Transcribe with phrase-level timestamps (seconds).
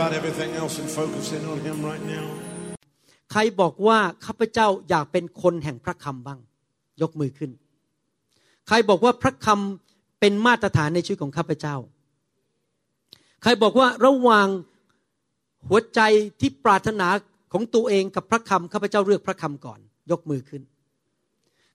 [0.00, 2.26] about everything else and focus in on Him right now.
[3.32, 6.40] ใครบอกว่าข้าพเจ้าอยากเป็นคนแห่งพระคำบ้าง
[7.02, 7.50] ยกมือขึ้น
[8.68, 11.76] ใครบอกว่าพระคำเป็นมาตรฐานในชีวิตของข้าพเจ้า
[13.42, 14.48] ใครบอกว่าระหว่าง
[15.68, 16.00] หัวใจ
[16.40, 17.08] ที่ปรารถนา
[17.52, 20.62] ของตัวเองกับพระคำข้าพเจ้าเลือกพระคำก่อน ยกมือขึ้น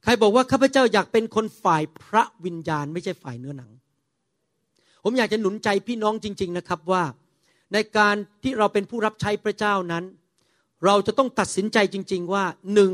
[0.04, 3.72] ใครบอกว่าข้าพเจ้าอยากเป็นคนฝ่ายพระวิญญาณ ไม่ใช่ฝ่ายเนื้อหนัง
[5.04, 7.04] ผมอยากจะหนุนใจพี่น้องจริง ๆนะครับว่า
[7.76, 10.04] ในการที่เราเป็นผู้รับใช้พระเจ้านั้น
[10.86, 12.94] เราจะต้องตัดสินใจจริง ๆ ว่าหนึ่ง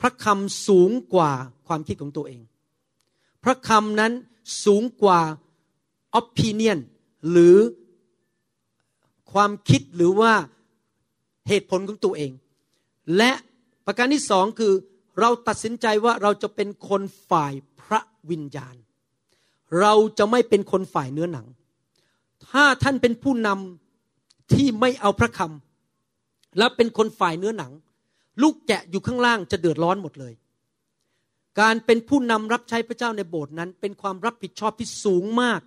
[0.00, 1.32] พระคำสูงกว่า
[1.66, 2.42] ความคิดของตัวเอง
[3.44, 4.12] พระคำนั้น
[4.64, 5.20] สูงกว่า
[6.20, 6.78] opinion
[7.30, 7.56] หรือ
[9.32, 10.32] ความคิดหรือว่า
[11.48, 12.32] เหตุผลของตัวเอง
[13.16, 13.32] และ
[13.86, 14.72] ประการที่สองคือ
[15.20, 18.76] เราตัดสินใจว่าเราจะเป็นคนฝ่ายพระวิญญาณ
[19.80, 21.46] เราจะไม่เป็นคนฝ่ายเนื้อหนัง
[22.48, 23.87] ถ้าท่านเป็นผู้นำ
[24.52, 27.72] ที่ไม่เอาพระคำและเป็นคนฝ่ายเนื้อหนัง
[28.42, 30.32] ลูกแกะอยู่ข้างล่างจะเดือดร้อนหมดเลย
[31.60, 35.60] การเป็นผู้นำรับใช้พระเจ้าในโบสถ์นั้น เป็นความรับผิดชอบที่สูงมาก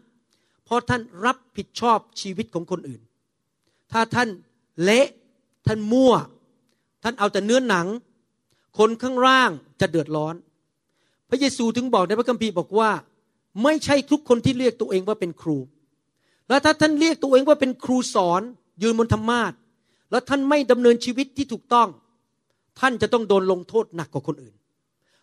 [0.66, 3.02] เพราะท่านรับผิดชอบชีวิตของคนอื่น
[3.92, 4.30] ถ้าท่าน
[4.84, 5.08] เละ
[5.68, 6.14] ท่านมั่ว
[7.04, 7.88] ท่านเอาแต่เนื้อหนัง
[8.78, 10.36] คนข้างล่างจะเดือดร้อน
[11.30, 12.90] พระเยซูถึงบอกในพระคัมภีร์บอกว่า
[13.64, 15.58] ไม่ใช่ทุกคนที่เรียกตัวเองว่าเป็นครู
[16.48, 18.42] แล้วถ้าท่านเรียกตัวเองว่าเป็นครูสอน
[18.82, 19.52] ยืนบนธรรมาท
[20.12, 21.88] แล้วท่านไม่ดำเนินชีวิตที่ถูกต้อง
[22.80, 24.56] ท่านจะต้องโดนลงโทษหนักกว่าคนอื่น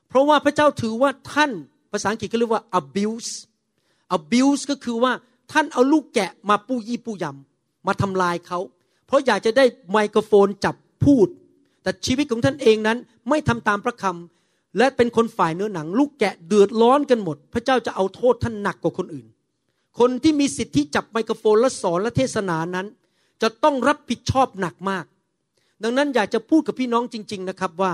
[0.09, 1.51] เพราะว่าพระเจ้าถือว่าท่าน
[1.93, 3.31] ภาษาอังกฤษเขาเรียกว่า abuse
[4.17, 5.13] abuse ก็คือว่า
[5.53, 8.59] ท่านเอาลูกแกะมาปู้ยี่ปู้ยำมาทำลายเขา
[9.07, 11.29] เพราะอยากจะได้ไมโครโฟนจับพูด
[11.83, 12.99] แต่ชีวิตของท่านเองนั้น
[13.29, 19.27] ไม่ทำตามพระคำและเป็นคนฝ่ายเนื้อหนัง ลูกแกะเดือดร้อนกันหมด พระเจ้าจะเอาโทษท่านหนักกว่าคนอื่น
[19.99, 22.87] คนที่มีสิทธิจับไมโครโฟนและสอนและเทศนานั้น
[23.43, 25.05] จะต้องรับผิดชอบหนักมาก
[25.83, 27.93] ดังนั้นอยากจะพูดกับพี่น้องจริง ๆนะครับว่า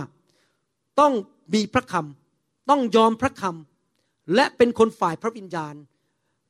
[1.00, 1.12] ต้อง
[1.54, 5.74] มีพระคำต้องยอมพระคำและเป็นคนฝ่ายพระวิญญาณ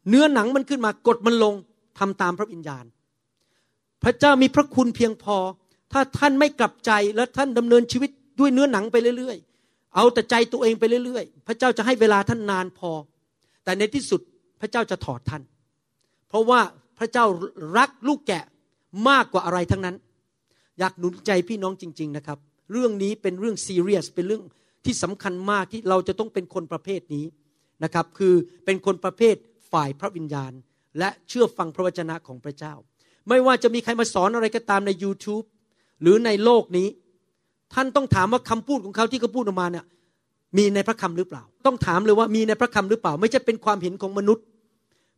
[0.09, 1.55] เนื้อหนังมันขึ้นมากดมันลง
[1.99, 2.85] ทำตามพระวิญญาณ
[4.05, 5.37] พระเจ้ามีพระคุณเพียงพอ
[5.93, 12.91] ถ้าท่านไม่กลับใจและท่านดำเนินชีวิตด้วยเนื้อหนังไปเรื่อย ๆ เอาแต่ใจตัวเองไปเรื่อยๆ พระเจ้าจะให้เวลาท่านนานพอ
[13.65, 14.21] แต่ในที่สุด
[14.61, 15.43] พระเจ้าจะถอดท่าน
[16.29, 16.61] เพราะว่า
[16.99, 17.25] พระเจ้า
[17.79, 18.45] รักลูกแกะ
[19.09, 19.97] มากกว่าอะไรทั้งนั้น
[20.79, 22.39] อยากหนุนใจพี่น้องจริง ๆนะครับ
[22.73, 24.43] เรื่องนี้เป็นเรื่องซีเรียสเป็นเรื่อง
[24.85, 27.25] ที่สำคัญมากที่เราจะต้องเป็นคนประเภทนี้
[27.85, 28.35] นะครับคือ
[28.65, 29.37] เป็นคนประเภท
[29.73, 30.53] ฝ่ายพระวิญญาณ
[30.99, 32.75] และเชื่อฟังพระวจนะของพระเจ้า
[33.29, 35.45] ไม่ว่าจะมีใครมาสอนอะไรก็ตามใน YouTube
[36.03, 36.89] หรือในโลกนี้
[37.75, 39.85] ท่านต้องถามว่าคำพูดของเขาที่เขาพูดออกมาเนี่ย
[40.57, 44.45] มีในพระคำหรือเปล่า ต้องถามเลยว่ามีในพระคำหรือเปล่า ไม่ใช่เป็นความเห็นของมนุษย์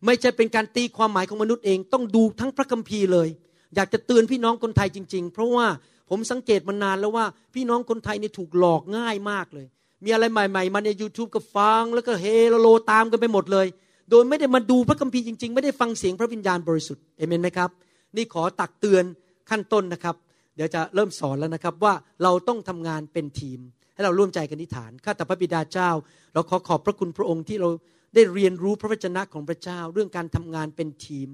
[0.06, 3.28] ไม่ใช่เป็นการตีความหมายของมนุษย์เอง ต้องดูทั้งพระคัมภีร์เลย
[3.74, 5.66] อยากจะเตือนพี่น้องคนไทยจริง ๆ เพราะว่า
[6.10, 9.66] ผมสังเกตมานานแล้วว่า พี่น้องคนไทยนี่ถูกหลอกง่ายมากเลย
[10.04, 12.26] มีอะไรใหม่ ๆ มาใน YouTube ก็ฟัง แล้วก็เฮ
[12.60, 13.66] โลตามกันไปหมดเลย
[14.10, 17.70] โดยไม่ได้มาดูพระคัมภีร์จริง ๆ ไม่ได้ฟังเสียงพระวิญญาณบริสุทธิ์เอเมนไหมครับ
[18.16, 19.04] นี่ขอตักเตือน
[19.50, 20.16] ขั้นต้นนะครับ
[20.56, 23.58] เดี๋ยวจะเริ่มสอนแล้วนะครับว่าเราต้องทำงานเป็นทีม
[23.94, 25.90] ให้เราร่วมใจกันนิฐานข้าแต่พระบิดาเจ้า
[26.34, 27.68] เราขอขอบพระคุณพระองค์ที่เรา
[28.14, 31.28] ได้เรียนรู้พระวจนะของพระเจ้า เรื่องการทำงานเป็นทีม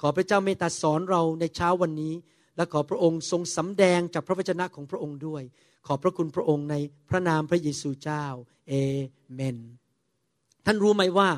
[0.00, 2.14] ขอพระเจ้าเมตตาสอนเราในเช้าวันนี้
[2.56, 5.42] และขอพระองค์ทรงสำแดงจากพระวจนะของพระองค์ด้วย
[5.86, 6.74] ขอบพระคุณพระองค์ใน
[7.10, 8.24] พระนามพระเยซูเจ้า
[8.68, 8.72] เอ
[9.34, 9.58] เมน
[10.66, 11.28] ท่านรู้ไหมว่า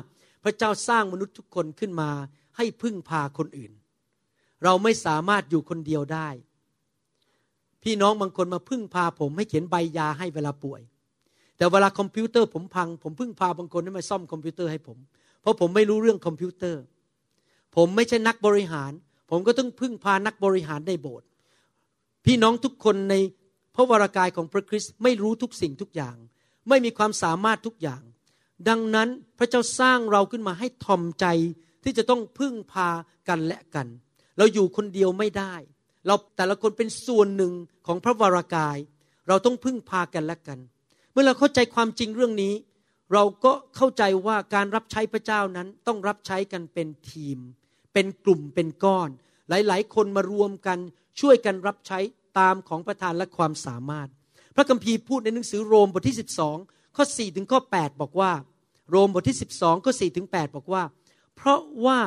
[0.43, 2.09] พระเจ้าสร้างมนุษย์ทุกคนขึ้นมา
[2.57, 3.71] ให้พึ่งพาคนอื่น
[4.63, 6.29] เราไม่สามารถอยู่คนเดียวได้
[7.83, 10.81] พี่น้องบางคนมาพึ่งพาผมให้เขียนใบยาให้เวลาป่วย
[11.57, 14.97] แต่เวลาคอมพิวเตอร์ผมพัง ผมพึ่งพาบางคนให้มาซ่อมคอมพิวเตอร์ให้ผม
[15.41, 16.81] เพราะผมไม่รู้เรื่องคอมพิวเตอร์
[17.75, 18.91] ผมไม่ใช่นักบริหาร
[19.29, 21.27] ผมก็ต้องพึ่งพานักบริหารในโบสถ์
[22.25, 23.15] พี่น้องทุกคนใน
[23.75, 26.15] พระวรากายของพระคริสต์ไม่รู้ทุกสิ่งทุกอย่าง
[26.69, 28.01] ไม่มีความสามารถทุกอย่าง
[28.69, 31.25] ดังนั้นพระเจ้าสร้างเราขึ้นมาให้ทอมใจ
[31.83, 32.89] ที่จะต้องพึ่งพา
[33.29, 33.87] กันและกัน
[34.37, 35.53] เราอยู่คนเดียวไม่ได้
[36.07, 37.53] เราแต่ละคนเป็นส่วนหนึ่ง
[37.87, 38.77] ของพระวรากาย
[39.27, 40.59] เราต้องพึ่งพากันและกัน
[41.11, 42.53] เมื่อเราเข้าใจความจริงเรื่องนี้
[43.13, 47.37] เราก็เข้าใจว่าการรับใช้พระเจ้านั้นต้องรับใช้กันเป็นทีม
[47.99, 49.09] เป็นกลุ่มเป็นก้อน
[49.49, 50.79] หลายๆ คนมารวมกัน
[51.19, 51.99] ช่วยกันรับใช้
[52.39, 54.07] ตามของประทานและความสามารถ
[54.55, 56.17] พระคัมภีร์พูดในหนังสือโรมบทที่
[56.55, 58.31] 12 ข้อ 4 ถึงข้อ 8 บอกว่า
[58.89, 60.83] โรมบทที่ 12 ข้อ 4 ถึง 8 บอกว่า
[61.35, 61.99] เพราะว่า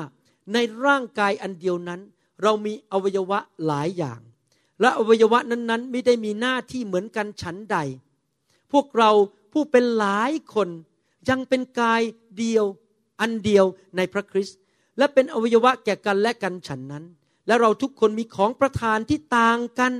[0.54, 2.00] ในร่างกายอันเดียวนั้น
[2.42, 4.20] เรามีอวัยวะหลายอย่าง
[4.80, 7.78] และอวัยวะนั้นๆ ไม่ได้มีหน้าที่เหมือนกันฉันใด
[8.72, 9.10] พวกเรา
[9.52, 10.68] ผู้เป็นหลายคน
[11.28, 12.02] ยังเป็นกาย
[12.38, 12.64] เดียว
[13.20, 13.64] อันเดียว
[13.96, 14.58] ในพระคริสต์
[14.98, 17.04] และเป็นอวัยวะแก่กันและกันฉันนั้น
[17.46, 19.92] และเราทุกคนมีของประทานที่ต่างกัน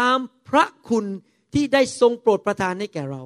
[0.00, 0.18] ตาม
[0.48, 1.06] พระคุณ
[1.54, 3.22] ที่ได้ทรงโปรดประทานให้แก่เรา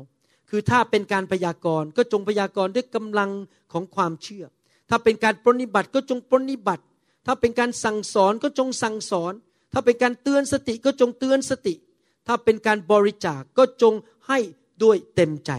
[0.49, 3.31] คือถ้าเป็นการพยากรณ์ก็จงพยากรณ์ด้วยกำลัง
[3.73, 4.44] ของความเชื่อ
[4.91, 6.85] ถ้าเป็นการปรนิบัติก็จงปรนิบัติ
[7.27, 9.32] ถ้าเป็นการสั่งสอนก็จงสั่งสอน
[9.73, 11.75] ถ้าเป็นการเตือนสติก็จงเตือนสติ
[12.27, 13.94] ถ้าเป็นการบริจาคกก็จง
[14.29, 14.38] ให้
[14.82, 15.53] ด้วยเต็มใจ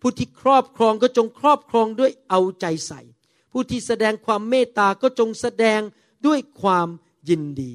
[0.00, 3.00] ผู้ที่ครอบครองก็จงครอบครองด้วยเอาใจใส่
[3.52, 5.80] ผู้ที่แสดงความเมตตาก็จงแสดง
[6.26, 6.88] ด้วยความ
[7.28, 7.72] ยินดี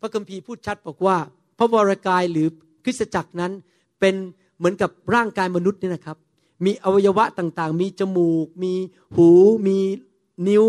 [0.00, 1.16] พระคัมภีร์พูดชัดบอกว่า
[1.58, 2.46] พระวรากายหรือ
[2.84, 3.52] คริสตจักรนั้น
[4.00, 4.14] เป็น
[4.58, 6.16] เหมือนกับร่างกายมนุษย์นี่นะครับ
[6.64, 8.72] มีอวัยวะต่างๆ มีจมูก มี
[9.14, 9.28] หู
[9.66, 9.78] มี
[10.48, 10.64] นิ้ว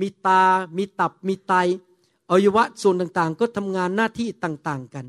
[0.00, 0.42] มีตา
[0.76, 1.52] มีตับ มีไต
[2.28, 5.04] อวัยวะส่วนต่างๆ ก็ทำงานหน้าที่ต่างๆกัน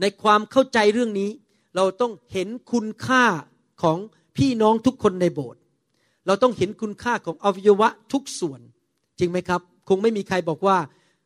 [0.00, 1.30] ในความเข้าใจเรื่องนี้
[1.76, 3.24] เราต้องเห็นคุณค่า
[3.82, 3.98] ของ
[4.36, 5.59] พี่น้องทุกคนในโบสถ์
[6.30, 8.60] เราต้องเห็นคุณค่าของอวัยวะทุกส่วน
[9.18, 10.76] จริงไหมครับ คงไม่มีใครบอกว่า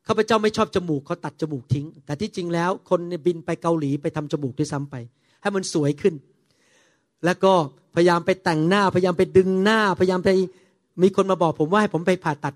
[0.07, 4.95] ข้าพเจ้าไม่ชอบจมูกเขาตัดจมูกทิ้ง แต่ที่จริงแล้วคนบินไปเกาหลีไปทำจมูกด้วยซ้ำไป
[5.43, 6.15] ให้มันสวยขึ้น
[7.25, 7.53] แล้วก็
[7.95, 10.31] พยายามไปแต่งหน้าพยายามไปดึงหน้า พยายามไป
[11.03, 12.55] มีคนมาบอกผมว่าให้ผมไปผ่าตัด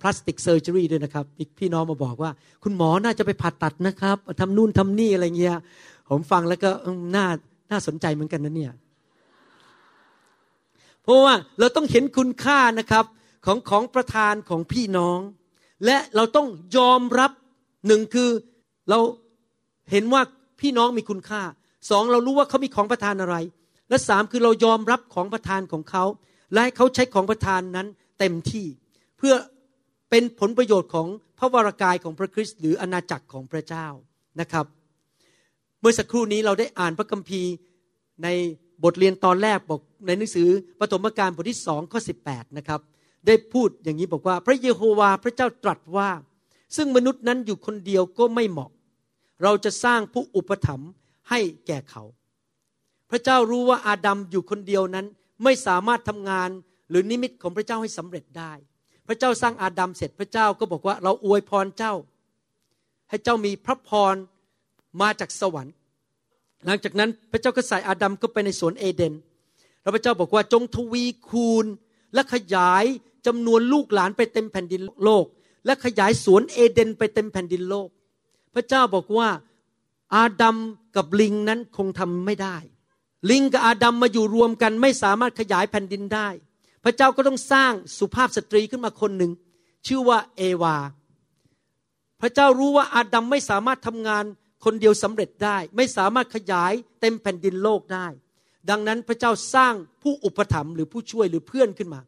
[0.00, 1.24] plastic surgery ด้วยนะครับ
[1.58, 2.30] พี่น้องมาบอกว่า
[2.62, 5.56] คุณหมอน่าจะไปผ่าตัดนะครับทำนู่นทำนี่อะไรเงี้ย
[6.10, 6.70] ผมฟังแล้วก็
[7.16, 7.26] น่า
[7.70, 8.72] น่าสนใจเหมือนกันนะเนี่ย
[11.06, 13.04] เพราะว่าเราต้องเห็นคุณค่านะครับ
[13.46, 15.20] ของของประทานของพี่น้อง
[15.84, 17.30] และเราต้องยอมรับ
[17.86, 18.30] หนึ่งคือ
[18.90, 18.98] เรา
[19.90, 20.22] เห็นว่า
[20.60, 21.42] พี่น้องมีคุณค่า
[21.90, 23.36] สองเรารู้ว่าเขามีของประทานอะไร
[23.88, 26.04] และสามคือเรายอมรับของประทานของเขา
[26.52, 27.86] และให้เขาใช้ของประทานนั้น
[28.18, 28.66] เต็มที่
[29.18, 29.34] เพื่อ
[30.10, 33.86] เป็นผลประโยชน์ของพระวรากายของพระคริสต์หรืออาณาจักรของพระเจ้า
[34.40, 34.66] นะครับ
[35.80, 37.52] เมื่อสักครู่นี้เราได้อ่านพระคัมภีร์
[38.22, 38.28] ใน
[38.84, 40.48] บทเรียนตอนแรกบอกในหนังสือ
[40.80, 42.80] ปฐมกาลบทที่สองข้อสิบแปดนะครับ
[43.26, 46.10] ได้พูดอย่างนี้บอกว่า พระเยโฮวาพระเจ้าตรัสว่า
[46.76, 48.70] ซึ่งมนุษย์นั้นอยู่คนเดียวก็ไม่เหมาะ
[49.42, 50.90] เราจะสร้างผู้อุปถัมภ์
[51.30, 52.02] ให้แก่เขา
[53.10, 55.06] พระเจ้ารู้ว่าอาดัมอยู่คนเดียวนั้น
[55.44, 56.50] ไม่สามารถทำงาน
[56.90, 58.52] หรือนิมิตของพระเจ้าให้สำเร็จได้
[59.06, 61.94] พระเจ้าสร้างอาดัมเสร็จพระเจ้าก็บอกว่าเราอวยพรเจ้า
[63.08, 64.14] ให้เจ้ามีพระพร
[65.00, 65.74] มาจากสวรรค์
[66.66, 69.14] หลังจากนั้นพระเจ้าก็ใส่อาดัมก็ไปในสวนเอเดน
[69.82, 71.66] แล้วพระเจ้าบอกว่าจงทวีคูณ
[72.14, 72.84] และขยาย
[73.26, 75.24] จำนวนลูกหลานไปเต็มแผ่นดินโลก
[75.66, 77.88] และขยายสวนเอเดนไปเต็มแผ่นดินโลก
[78.54, 79.28] พระเจ้าบอกว่า
[80.14, 80.56] อาดัม
[80.96, 82.56] กับลิงนั้นคงทำไม่ได้
[83.30, 86.28] ลิงกับอาดัมมาอยู่รวมกันไม่สามารถขยายแผ่นดินได้
[86.84, 89.32] พระเจ้าก็ต้องสร้างสุภาพสตรีขึ้นมาคนหนึ่ง
[89.86, 90.76] ชื่อว่าเอวา
[92.20, 94.24] พระเจ้ารู้ว่าอาดัมไม่สามารถทำงาน
[94.66, 98.06] คนเดียวสำเร็จได้ ไม่สามารถขยายเต็มแผ่นดินโลกได้
[98.70, 102.00] ดังนั้นพระเจ้าสร้างผู้อุปถัมภ์หรือผู้ช่วยหรือเพื่อนขึ้นมา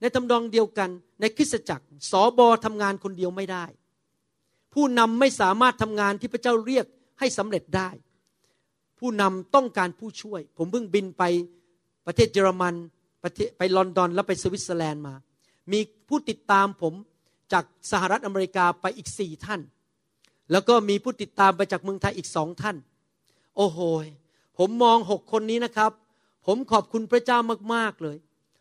[0.00, 0.90] ในตำนองเดียวกัน
[1.20, 3.64] ในคริสตจักรสอบอทำงานคนเดียวไม่ได้
[4.74, 6.86] ผู้นำไม่สามารถทำงานที่พระเจ้าเรียก
[7.18, 7.90] ให้สำเร็จได้
[8.98, 11.22] ผู้นำต้องการผู้ช่วย ผมเพิ่งบินไป
[12.06, 12.74] ประเทศเยอรมัน
[13.58, 15.14] ไปลอนดอนแล้วไปสวิตเซอร์แลนด์มา
[15.72, 16.94] มีผู้ติดตามผม
[17.52, 19.60] จากสหรัฐอเมริกาไปอีกสี่ท่าน
[20.52, 22.76] แล้วก็มีผู้ติดตามไปจากเมืองไทยอีกสองท่าน
[23.56, 23.78] โอ้โห
[24.58, 25.92] ผมมองหกคนนี้นะครับ
[26.46, 27.38] ผมขอบคุณพระเจ้า
[27.74, 28.16] มาก ๆ เลย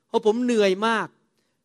[0.08, 1.08] เพราะผมเหนื่อยมาก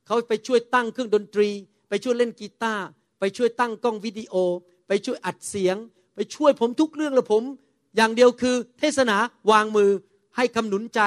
[0.06, 1.48] เขาไปช่วยตั้งเครื่องดนตรี
[1.88, 2.84] ไปช่วยเล่นกีตาร์
[3.20, 4.34] ไปช่วยตั้งกล้องวิดีโอ
[4.88, 5.76] ไปช่วยอัดเสียง
[6.14, 7.42] ไปช่วยผมทุกเรื่องเลยผม
[7.96, 9.16] อย่างเดียวคือ เทศนา
[9.50, 9.90] วางมือ
[10.36, 11.00] ให้คำหนุนใจ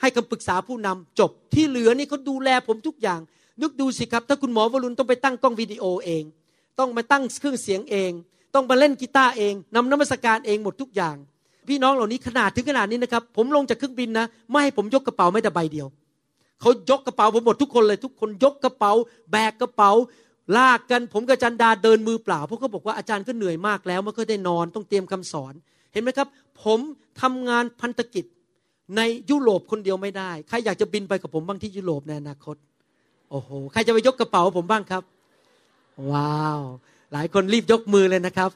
[0.00, 3.20] ให้คำปรึกษาผู้นำจบ ที่เหลือนี่เขาดูแลผมทุกอย่าง
[3.62, 6.24] นึกดูสิครับ ถ้าคุณหมอวรุณต้องไปตั้งกล้องวิดีโอเอง
[6.78, 8.12] ต้องมาตั้งเครื่องเสียงเอง
[8.54, 11.16] ต้องมาเล่นกีตาร์เองนำนมัสการเองหมดทุกอย่าง
[11.68, 15.86] พี่น้องเหล่านี้ขนาดถึงขนาดนี้นะครับ ผมลงจากเครื่องบินนะ ไม่ให้ผมยกกระเป๋าไม่แต่ใบเดียว
[16.60, 18.92] เขายกกระเป๋าผมหมดทุกคนเลยทุกคนยกกระเป๋า
[19.32, 19.90] แบกกระเป๋า
[20.56, 25.52] ลากกันผมกับจันดาเดินมือเปล่าเพราะเขาบอกว่าอาจารย์ก็เหนื่อยมากแล้วไมันก็ได้นอนต้องเตรียมคำสอน
[25.92, 26.28] เห็นไหมครับ
[26.64, 26.80] ผม
[27.22, 28.24] ทำงานพันธกิจ
[28.96, 29.00] ใน
[29.30, 32.56] ยุโรปคนเดียวไม่ได้ ใครอยากจะบินไปกับผมบ้างที่ยุโรปในอนาคต
[33.30, 35.02] โอ้โห ใครจะไปยกกระเป๋าผมบ้างครับ
[36.10, 36.60] ว้าว
[37.12, 38.50] หลายคนรีบยกมือเลยนะครับ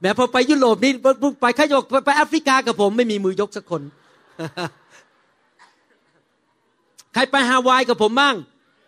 [0.00, 0.92] แม้พอไปยุโรปนี่
[1.40, 1.76] ไปใครจะ
[2.06, 3.82] ไปแอฟริกากับผมไม่มีมือยกสักคน
[7.14, 8.34] ใครไปฮาวายกับผมบ้าง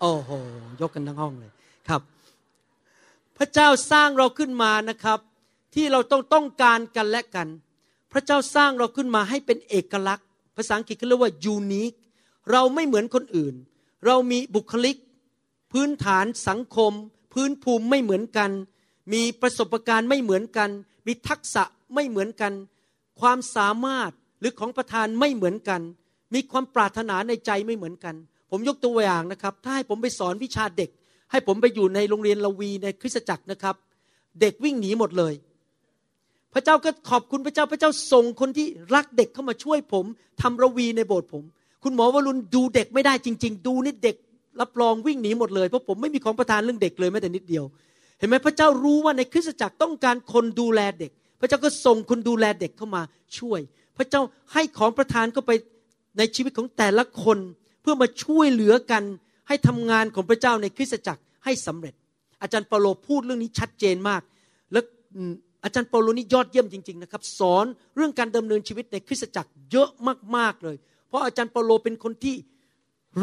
[0.01, 0.31] โอ้โห
[0.81, 1.53] ยกกันทั้งห้องเลย
[1.89, 2.01] ครับ
[3.39, 5.19] พระเจ้าสร้างเราขึ้นมานะครับ
[5.75, 7.49] ที่เราต้องต้องการกันและกัน
[8.13, 10.27] พระเจ้าสร้างเราขึ้นมาให้เป็นเอกลักษณ์
[10.57, 11.97] ภาษาอังกฤษเขาเรียกว่า unique
[12.51, 13.55] เราไม่เหมือนคนอื่น
[14.07, 14.97] เรามีบุคลิก
[15.73, 16.93] พื้นฐานสังคม
[17.33, 18.51] พื้นภูมิไม่เหมือนกัน
[19.13, 20.71] มีประสบการณ์ไม่เหมือนกัน
[21.07, 21.63] มีทักษะ
[21.95, 22.53] ไม่เหมือนกัน
[23.21, 24.11] ความสามารถ
[24.41, 25.81] หรือของประธานไม่เหมือนกัน
[26.35, 28.15] มีความปรารถนาในใจไม่เหมือนกัน
[28.51, 30.91] ผมยกตัวอย่างนะครับ ถ้าให้ผมไปสอนวิชาเด็ก
[31.31, 33.75] ให้ผมไปอยู่ในโรงเรียนลวีในคริสตจักรนะครับ
[34.41, 35.35] เด็กวิ่งหนีหมดเลย
[36.53, 40.05] พระเจ้าก็ขอบคุณพระเจ้าพระเจ้าส่งคนที่รักเด็กเข้ามาช่วยผม
[40.43, 41.45] ทำระวีในโบสถ์ผม
[41.83, 44.17] คุณหมอวรุณดูเด็กไม่ได้จริง ๆ ดูนี่เด็ก
[44.61, 47.65] รับรองวิ่งหนีหมดเลยเพราะผมไม่มีของประทานเรื่องเด็กเลยแม้แต่นิดเดียว
[48.19, 53.03] เห็นไหมพระเจ้ารู้ว่าในคริสตจักรต้องการคนดูแลเด็ก พระเจ้าก็ส่งคนดูแลเด็กเข้ามา
[53.39, 53.61] ช่วย
[53.99, 54.21] พระเจ้า
[54.53, 55.51] ให้ของประทานเข้าไป
[56.19, 57.39] ในชีวิตของแต่ละคน
[57.83, 59.03] เพื่อมาช่วยเหลือกัน
[59.49, 61.95] ให้ทำงานของพระเจ้าในคริสตจักรให้สำเร็จ
[62.43, 64.23] อาจารย์เปาโลพูดเรื่องนี้ชัดเจนมาก
[64.73, 64.81] และ
[65.65, 67.67] อาจารย์เปาโลนี่ยอดเยี่ยมจริงๆนะครับสอน
[67.97, 69.89] เรื่องการดำเนินชีวิตในคริสตจักรเยอะ
[70.37, 70.77] มากๆเลย
[71.09, 72.35] เพราะอาจารย์เปาโลเป็นคนที่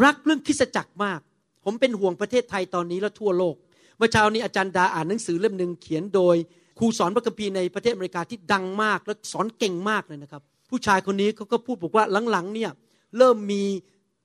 [0.04, 1.20] รักเรื่องคริสจักรมาก
[1.64, 3.56] ผมเป็นห่วงประเทศไทยตอนนี้และทั่วโลก
[3.96, 6.36] เมื่อเช้านี้อาจารย์ดาอ่านหนังสือเล่มหนึ่งเขียนโดย
[6.78, 12.70] ครูสอนพระคัมภีร์ในประเทศอเมริกาที่ดังมากและสอนเก่งมากเลยนะครับ ผู้ชายคนนี้เขาก็พูดบอกว่าหลังๆเนี่ย
[13.16, 13.62] เริ่มมี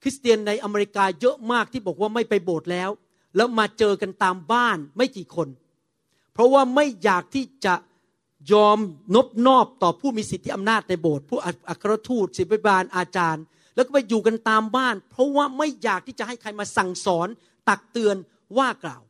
[0.01, 2.89] คริสเตียนในอเมริกาเยอะมากที่บอกว่าไม่ไปโบสถ์แล้ว
[3.35, 5.47] แล้วมาเจอกันตามบ้านไม่กี่คน
[6.33, 7.75] เพราะว่าไม่อยากที่จะ
[8.53, 8.77] ยอม
[9.15, 13.43] นบนอบต่อผู้มีสิทธิอำนาจในโบสถ์ผู้อัครทูตศิบิบาลอาจารย์
[13.75, 17.27] แล้วก็ไปอยู่กันตามบ้าน เพราะว่าไม่อยากที่จะให้ใครมาสั่งสอน
[17.69, 18.15] ตักเตือน
[18.57, 19.01] ว่ากล่าว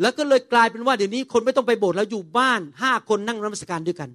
[0.00, 4.10] แล้วก็เลยกลายเป็นว่าเดี๋ยวนี้คนไม่ต้องไปโบสถ์แล้วอยู่บ้านห้าคนนั่งรัมสการด้วยกัน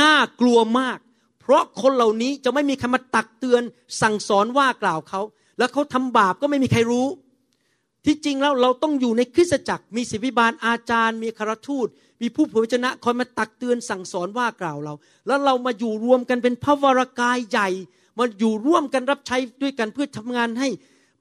[0.00, 0.98] น่ากลัวมาก
[1.40, 3.62] เพราะคนเหล่านี้จะไม่มีใครมาตักเตือน
[4.02, 5.20] สั่งสอนว่ากล่าวเขา
[5.58, 7.06] แล้วเขาทำบาปก็ไม่มีใครรู้
[8.06, 11.86] ที่จริงแล้วเราต้องอยู่ในคริสตจักร มีศิบิบาลอาจารย์ มีคารทูต
[12.20, 14.94] มีผู้เผยพระชนะคอยมาตักเตือนสั่งสอนว่ากล่าวเรา
[15.26, 17.68] แล้วเรามาอยู่รวมกันเป็นพระวรากายใหญ่
[18.18, 20.68] มาอยู่ร่วมกันรับใช้ด้วยกันเพื่อทำงานให้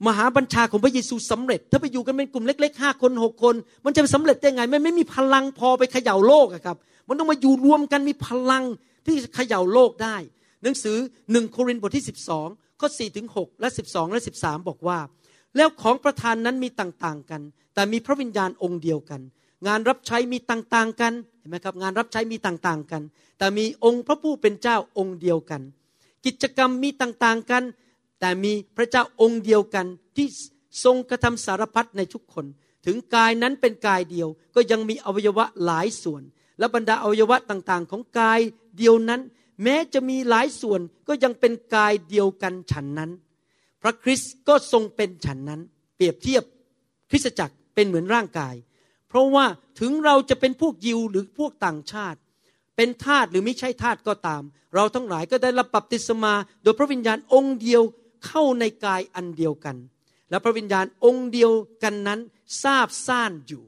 [0.08, 8.64] มหาบัญชาของพระเยซูสำเร็จ ถ้าไปอยู่กันเป็นกลุ่มเล็กๆห้าคนหกคน มันจะสำเร็จได้ไงมันไม่มีพลังพอไปเขย่าโลกครับ มันต้องมาอยู่รวมกันมีพลัง
[9.06, 10.16] ที่เขย่าโลกได้
[10.64, 10.98] หนังสือ
[11.32, 12.06] หนึ่งโครินธ์บทที่
[12.42, 15.00] 12ข้อ4ถึง6และ 12 และ 13 บอกว่า
[15.58, 17.42] แล้วของประธานนั้นมีต่างๆกัน
[17.74, 19.22] แต่มีพระวิญญาณองค์เดียวกัน
[19.68, 23.02] งานรับใช้มีต่างๆกันเห็นไหมครับงานรับใช้มีต่างๆกัน
[23.38, 25.62] แต่มีองค์พระผู้เป็นเจ้าองค์เดียวกัน
[26.26, 27.64] กิจกรรมมีต่างๆกัน
[28.20, 30.28] แต่มีพระเจ้าองค์เดียวกันที่
[30.84, 32.46] ทรงกระทำสารพัดในทุกคน
[32.86, 36.24] ถึงกายนั้นเป็นกายเดียว ก็ยังมีอวัยวะหลายส่วน
[36.60, 38.40] และบรรดาอวัยวะต่างๆ ของกาย
[38.78, 39.22] เดียวนั้น
[39.64, 43.12] แม้จะมีหลายส่วนก็ยังเป็นกายเดียวกันฉันนั้น
[43.82, 45.62] พระคริสต์ก็ทรงเป็นฉันนั้น
[45.96, 46.44] เปรียบเทียบ
[47.10, 48.56] คริสตจักรเป็นเหมือนร่างกาย
[49.08, 49.46] เพราะว่า
[49.80, 52.20] ถึงเราจะเป็นพวกยิวหรือพวกต่างชาติ
[52.76, 54.44] เป็นทาสหรือไม่ใช่ทาสก็ตาม
[54.76, 57.82] เราทั้งหลายก็ได้รับบัพติศมา โดยพระวิญญาณองค์เดียว
[58.26, 59.78] เข้าในกายอันเดียวกัน
[60.30, 61.52] และพระวิญญาณองค์เดียว
[61.84, 62.20] กันนั้น
[62.64, 63.64] ทราบซ่านอยู่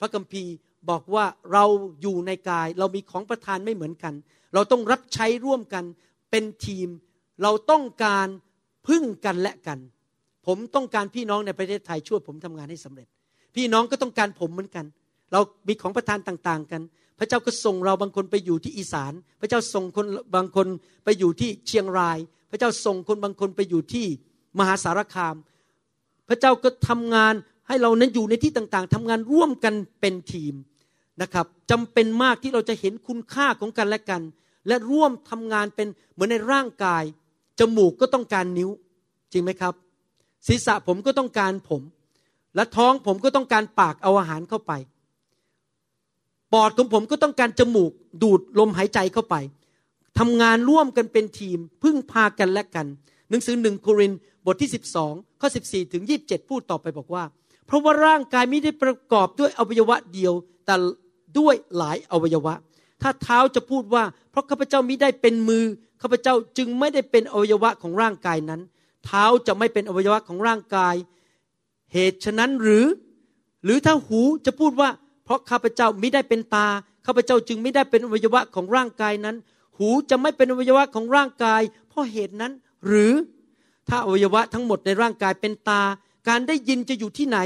[0.00, 0.52] พระคัมภีร์
[0.90, 1.64] บอกว่าเรา
[2.02, 4.14] อยู่ในกาย เรามีของประทานไม่เหมือนกัน
[4.54, 5.84] เราต้องรับใช้ร่วมกัน
[6.30, 6.88] เป็นทีม
[7.42, 8.26] เราต้องการ
[8.88, 9.78] พึ่งกันและกัน
[10.46, 13.06] ผมต้องการพี่น้องในประเทศไทยช่วยผมทำงานให้สำเร็จ
[13.54, 14.84] พี่น้องก็ต้องการผมเหมือนกัน
[15.32, 16.82] เรามีของประทานต่าง ๆ กัน
[17.22, 20.66] ระเจ้าก็ส่งเราบางคนไปอยู่ที่อีสาน พระเจ้าส่งคนบางคน
[21.04, 22.18] ไปอยู่ที่เชียงราย
[22.50, 24.06] พระเจ้าส่งคนบางคนไปอยู่ที่
[24.58, 25.36] มหาสารคาม
[26.28, 27.34] พระเจ้าก็ทำงาน
[27.68, 30.54] ให้เรานั้นอยู่ในที่ต่างๆทำงานร่วมกันเป็นทีม
[31.22, 34.22] นะครับจำเป็นมากที่เราจะเห็นคุณค่าของกันและกัน
[34.68, 37.04] และร่วมทำงานเป็นเหมือนในร่างกาย
[37.58, 38.70] จมูกก็ต้องการนิ้ว
[39.32, 39.74] จริงไหมครับ
[40.46, 41.82] ศีรษะผมก็ต้องการผม
[42.54, 44.72] และท้องผมก็ต้องการปากเอาอาหารเข้าไป
[46.52, 47.92] ปอดของผมก็ต้องการจมูก
[48.22, 49.36] ดูดลมหายใจเข้าไป
[50.18, 52.86] ทำงานร่วมกันเป็นทีม พึ่งพากันและกัน
[53.30, 54.12] หนังสือหนึ่งโคริน
[54.46, 54.70] บทที่
[55.04, 57.24] 12 ข้อ 14 ถึง 27 พูดต่อไปบอกว่า
[57.66, 60.32] เพราะว่าร่างกายไม่ได้ประกอบด้วยอวัยวะเดียว
[60.66, 60.76] แต่
[61.38, 62.54] ด้วยหลายอวัยวะ
[63.02, 65.64] ถ้าเท้าจะพูดว่า เพราะข้าพเจ้ามิได้เป็นมือ
[66.02, 68.60] ข้าพเจ้าจึงไม่ได้เป็นอวัยวะของร่างกายนั้น
[69.06, 70.94] เท้าจะไม่เป็นอวัยวะของร่างกาย
[71.92, 72.86] เหตุฉะนั้นหรือ
[73.64, 74.88] หรือถ้าหูจะพูดว่า
[75.24, 76.66] เพราะข้าพเจ้าไมิได้เป็นตา
[77.06, 79.36] ข้าพเจ้าจึงไม่ได้เป็นอวัยวะของร่างกายนั้น
[79.78, 82.52] หูจะไม่เป็นอวัยวะของร่างกาย เพราะเหตุนั้น
[82.86, 83.12] หรือ
[83.88, 85.82] ถ้าอวัยวะทั้งหมดในร่างกายเป็นตา
[86.28, 87.38] การได้ยินจะอยู่ที่ไหน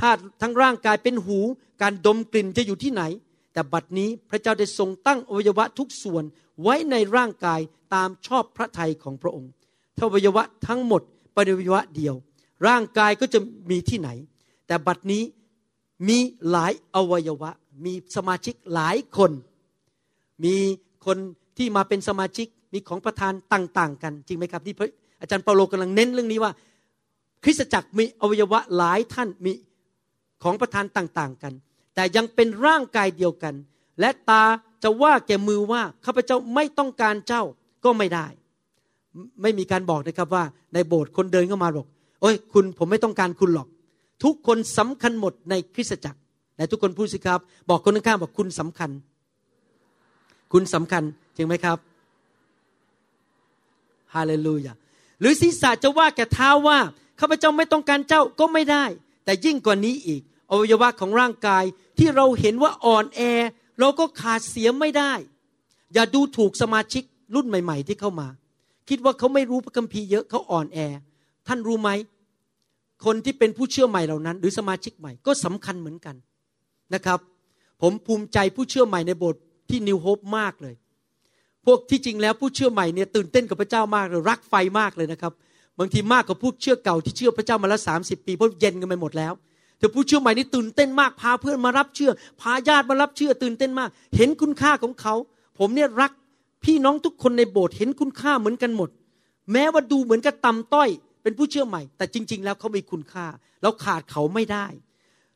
[0.00, 0.10] ถ้า
[0.42, 1.38] ทั้งร่างกายเป็นหู
[1.82, 3.02] การดมกลิ่นจะอยู่ที่ไหน
[3.52, 6.24] แต่บัดนี้พระเจ้าได้ทรงตั้งอวัยวะทุกส่วน
[6.62, 7.60] ไว้ในร่างกาย
[7.94, 9.50] ตามชอบพระทัยของพระองค์
[9.96, 12.14] ถ้าอวัยวะทั้งหมดเป็นอวัยวะเดียว
[12.66, 13.38] ร่างกายก็จะ
[13.70, 14.10] มีที่ไหน
[14.66, 15.22] แต่บัดนี้
[16.08, 16.18] มี
[16.50, 17.50] หลายอวัยวะ
[17.84, 19.30] มีสมาชิกหลายคน
[20.44, 20.56] มี
[21.06, 21.18] คน
[21.58, 24.74] ที่มาเป็นสมาชิกมีของประธานต่าง ๆ กัน จริงไหมครับที่
[25.20, 26.52] อาจารย์เปาโลกำลังเน้นเรื่องนี้ว่า
[27.44, 29.52] คริสตจักรมีอวัยวะหลายท่านมี
[30.42, 31.52] ของประธานต่าง ๆ กัน
[31.94, 33.54] แต่ยังเป็นร่างกายเดียวกัน
[34.00, 34.42] และตา
[34.82, 37.42] จะว่าแก่มือว่าข้าพเจ้าไม่ต้องการเจ้า
[37.84, 38.26] ก็ไม่ได้
[39.42, 41.86] ไม่มีการบอกนะครับว่าในโบสถ์คนเดินเข้ามาบอก
[42.20, 43.68] โอ้ยคุณผมไม่ต้องการคุณหรอก
[44.24, 46.18] ทุกคนสำคัญหมดในคริสตจักร
[46.56, 48.90] ในทุกคนพูดสิครับ บอกคนข้างๆบอกคุณสำคัญ
[50.52, 51.02] คุณสำคัญ
[51.36, 51.78] จริงไหมครับ
[54.14, 54.72] ฮาเลลูยา
[55.20, 56.78] หรือศีรษะจะว่าแก่เท้าว่า
[57.20, 58.84] ข้าพเจ้าไม่ต้องการเจ้าก็ไม่ได้
[59.24, 61.64] แต่ยิ่งกว่านี้อีก อวัยวะของร่างกาย
[61.98, 63.20] ที่เราเห็นว่าอ่อนแอ
[63.80, 65.12] เราก็ขาดเสียไม่ได้
[65.94, 67.02] อย่าดูถูกสมาชิก
[67.34, 68.28] รุ่นใหม่ ๆ ที่เข้ามา
[68.88, 70.78] คิดว่าเขาไม่รู้พระคัมภีร์เยอะเขาอ่อนแอ
[71.46, 71.90] ท่านรู้ไหม
[73.04, 76.16] คนที่เป็นผู้เชื่อใหม่เหล่านั้น หรือสมาชิกใหม่ก็สำคัญเหมือนกัน
[76.94, 77.18] นะครับ
[77.82, 80.74] ผมภูมิใจผู้เชื่อใหม่ในโบสถ์ที่นิวโฮปมากเลย
[81.66, 85.32] พวกที่จริงแล้วผู้เชื่อใหม่เนี่ยตื่นเต้นกับพระเจ้ามากเลยรักไฟมากเลยนะครับ
[85.78, 89.32] บางทีมากกว่าผู้เชื่อเก่าที่เชื่อพระเจ้ามาแล้วสาสิปีเพราะเย็นกันไปหมดแล้ว
[89.78, 95.14] แต่ผู้เชื่อใหม่นี่ตื่นเต้นมากพาเพื่อนมารับเชื่อ พาญาติมารับเชื่อตื่นเต้นมาก เห็นคุณค่าของเขา
[95.58, 96.12] ผมเนี่ยรัก
[96.64, 98.90] พี่น้องทุกคนในโบสถ์เห็นคุณค่าเหมือนกันหมด
[99.52, 100.88] แม้ว่าดูเหมือนกับต่ำต้อย
[101.24, 103.26] เป็นผู้เชื่อใหม่ แต่จริง ๆ แล้วเขามีคุณค่า
[103.62, 104.66] เราขาดเขาไม่ได้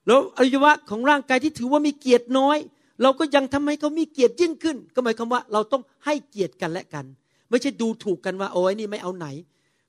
[0.07, 2.59] แล้วอวัยวะของร่างกายที่ถือว่ามีเกียรติน้อย
[3.03, 7.05] เราก็ยังทำให้เขามีเกียรติยิ่งขึ้น ก็หมายความว่าเราต้องให้เกียรติกันและกัน
[7.51, 9.27] ไม่ใช่ดูถูกกันว่าโอ้ยนี่ไม่เอาไหน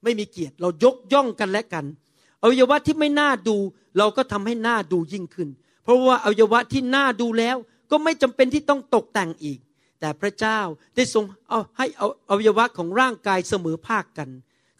[0.03, 1.85] ไม่มีเกียรติเรายกย่องกันและกัน
[2.41, 3.57] อวัยวะที่ไม่น่าดู
[3.97, 5.49] เราก็ทำให้หน้าดูยิ่งขึ้น
[5.83, 7.57] เพราะว่าอวัยวะที่น่าดูแล้ว
[7.91, 9.59] ก็ไม่จำเป็นที่ต้องตกแต่งอีก
[9.99, 10.59] แต่พระเจ้า
[10.95, 14.29] ได้ทรงเอาให้เอาอวัยวะของร่างกายเสมอภาคกัน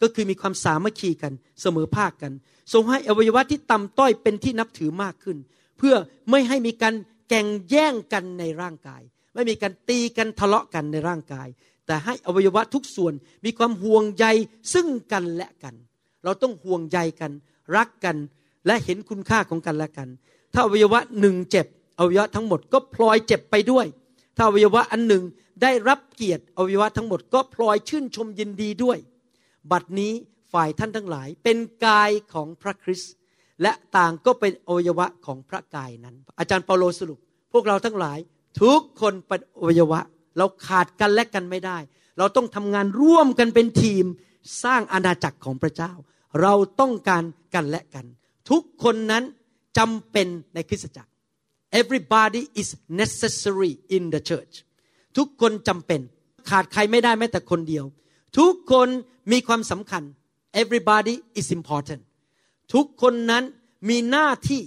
[0.02, 2.32] ก็คือมีความสามัคคีกันเสมอภาคกัน
[2.72, 5.36] ทรงให้อวัยวะที่ต่ำต้อยเป็นที่นับถือมากขึ้น
[5.78, 5.94] เพื่อ
[6.30, 6.94] ไม่ให้มีการ
[7.28, 9.02] แก่งแย่งกันในร่างกาย
[9.34, 11.48] ไม่มีการตีกันทะเลาะกันในร่างกาย
[11.86, 14.26] แต่ให้อวัยวะทุกส่วนมีความห่วงใย
[14.74, 15.74] ซึ่งกันและกัน
[16.24, 17.32] เราต้องห่วงใยกัน
[17.76, 18.16] รักกัน
[18.66, 20.08] และเห็นคุณค่าของกันและกัน
[20.52, 21.66] ถ้าอวัยวะหนึ่งเจ็บ
[21.98, 23.86] อวัยวะทั้งหมดก็พลอยเจ็บไปด้วย
[24.36, 25.22] ถ้าอวัยวะอันหนึ่ง
[25.62, 28.98] ได้รับเกียรติอวัยวะทั้งหมดก็พลอยชื่นชมยินดีด้วย
[29.72, 30.12] บัดนี้
[30.52, 33.12] ฝ่ายท่านทั้งหลาย เป็นกายของพระคริสต์
[33.62, 37.18] และต่างก็เป็นอวัยวะของพระกายนั้น อาจารย์เปาโลสรุป
[37.52, 38.18] พวกเราทั้งหลาย
[38.62, 40.00] ทุกคนเป็นอวัยวะ
[40.38, 41.78] เราขาดกันและกันไม่ได้
[42.18, 44.04] เราต้องทำงานร่วมกันเป็นทีม
[44.64, 45.92] สร้างอาณาจักรของพระเจ้า
[46.42, 48.06] เราต้องการกันและกัน
[48.50, 49.24] ทุกคนนั้น
[49.78, 51.10] จำเป็นในคริสตจักร
[51.80, 52.68] everybody is
[53.00, 54.54] necessary in the church
[55.16, 56.00] ทุกคนจำเป็น
[56.50, 57.84] ขาดใครไม่ได้แม้แต่คนเดียว
[58.38, 58.88] ทุกคน
[59.32, 60.02] มีความสำคัญ
[60.62, 62.02] everybody is important
[62.74, 63.44] ทุกคนนั้น
[63.88, 64.62] มีหน้าที่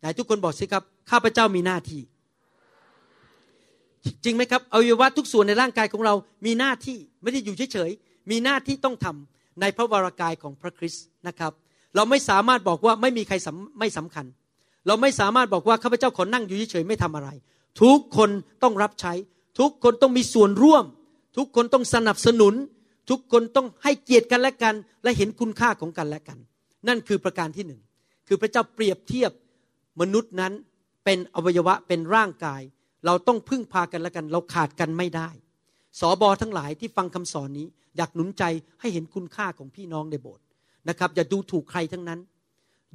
[0.00, 2.02] ไหนทุกคนบอกสิครับ ข้าพเจ้ามีหน้าที่
[4.24, 6.14] จริงไหมครับอวัยวะทุกส่วนในร่างกายของเรา
[6.46, 11.52] มีหน้าที่ไม่ได้อยู่เฉยๆมีหน้าที่ต้องทำในพระวรากายของพระคริสต์นะครับ
[11.96, 13.34] เราไม่สามารถบอกว่าไม่มีใคร
[13.78, 14.26] ไม่สำคัญ
[14.86, 17.28] เราไม่สามารถบอกว่าข้าพเจ้าขอนั่งอยู่เฉยๆไม่ทำอะไร
[17.82, 18.30] ทุกคน
[18.62, 19.12] ต้องรับใช้
[19.58, 20.84] ทุกคนต้องมีส่วนร่วม
[21.36, 22.54] ทุกคนต้องสนับสนุน
[23.10, 26.38] ทุกคนต้องให้เกียรติกันและกัน และเห็นคุณค่าของกันและกัน
[26.88, 27.80] นั่นคือประการที่หนึ่ง
[28.28, 29.32] คือพระเจ้าเปรียบเทียบ
[30.00, 30.52] มนุษย์นั้น
[31.04, 32.62] เป็นอวัยวะเป็นร่างกาย
[33.06, 35.28] เราต้องพึ่งพากันและกัน เราขาดกันไม่ได้
[36.00, 38.44] สอบอทั้งหลายที่ฟังคำสอนนี้ อยากหนุนใจ
[38.80, 40.44] ให้เห็นคุณค่าของพี่น้องในโบสถ์
[40.88, 42.20] นะครับ อย่าดูถูกใครทั้งนั้น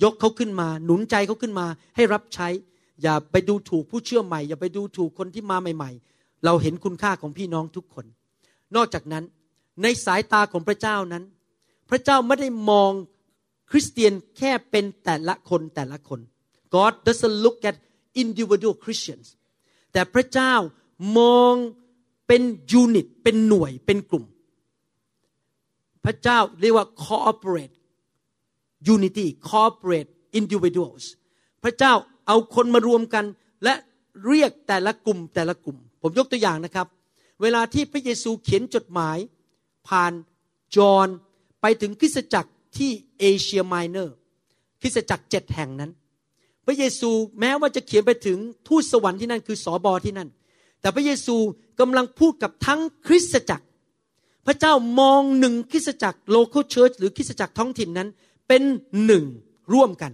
[0.04, 2.48] ยกเขาขึ้นมาหนุนใจเขาขึ้นมา ให้รับใช้
[3.04, 8.06] อย่าไปดูถูกผู้เชื่อใหม่ อย่าไปดูถูกคนที่มาใหม่ ๆ เราเห็นคุณค่าของพี่น้องทุกคน
[8.76, 9.24] นอกจากนั้น
[9.82, 11.24] ในสายตาของพระเจ้านั้น
[11.90, 12.92] พระเจ้าไม่ได้มอง
[13.72, 16.20] คริสเตียนแค่เป็นแต่ละคนแต่ละคน
[16.76, 17.76] God doesn't look at
[18.24, 19.28] individual Christians
[19.94, 20.54] แต่พระเจ้า
[21.18, 21.54] มอง
[22.28, 24.26] เป็นยูนิตเป็นหน่วยเป็นกลุ่ม
[26.06, 27.76] พระเจ้าเรียกว่า cooperate
[28.94, 31.04] unity cooperate individuals
[31.63, 31.94] พระเจ้า
[32.28, 33.26] เอาคนมารวมกัน
[33.63, 33.74] และ
[34.28, 36.88] เรียกแต่ละกลุ่มแต่ละกลุ่ม ผมยกตัวอย่างนะครับ
[37.42, 39.18] เวลาที่พระเยซูเขียนจดหมาย
[39.88, 40.13] ผ่าน
[40.76, 41.08] จอห์น
[41.62, 44.15] ไปถึงคริสตจักรที่เอเชียไมเนอร์
[44.82, 45.91] คริสตจักรเจ็ดแห่งนั้น
[46.65, 50.30] พระเยซูแม้ว่าจะเขียนไปถึงทูตสวรรค์ที่นั่นคือสอบอที่นั่น
[50.82, 51.36] แต่พระเยซู
[51.80, 53.65] กำลังพูดกับทั้งคริสตจักร
[54.47, 58.10] พระเจ้ามองหนึ่งคริสตจักร local church หรือคริสตจักรท้องถิ่นนั้น
[58.47, 58.63] เป็น
[59.06, 59.26] หนึ่ง
[59.73, 60.12] ร่วมกัน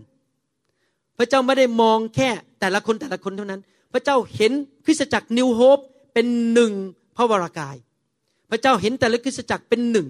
[1.18, 3.62] พระเจ้าไม่ได้มองแค่แต่ละคนแต่ละคนเท่านั้น
[3.94, 4.52] พระเจ้าเห็น
[4.86, 5.80] คริสตจักรนิวโฮป
[6.14, 6.72] เป็นหนึ่ง
[7.18, 7.76] พระวรากาย
[8.52, 10.08] พระเจ้าเห็นแต่ละคริสตจักรเป็นหนึ่ง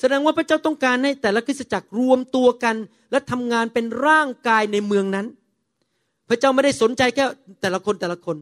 [0.00, 2.76] แสดงว่าพระเจ้าต้องการให้แต่ละคริสตจักรรวมตัวกัน
[3.10, 5.26] และทำงานเป็นร่างกายในเมืองนั้น
[6.28, 7.24] พระเจ้าไม่ได้สนใจแค่
[7.62, 8.36] แต่ละคนแต่ละคน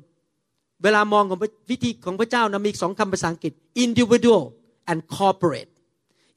[0.82, 1.38] เวลามองของ
[1.70, 3.52] วิธีของพระเจ้านะมีสองคำภาษาอังกฤษ
[3.84, 4.44] individual
[4.90, 5.72] and corporate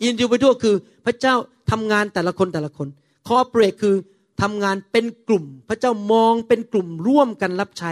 [0.10, 1.36] individual คือพระเจ้า
[1.72, 2.88] ทำงานแต่ละคนแต่ละคน
[3.30, 3.96] corporate คือ
[4.42, 7.92] ทำงานเป็นกลุ่ม พระเจ้ามองเป็นกลุ่มร่วมกันรับใช้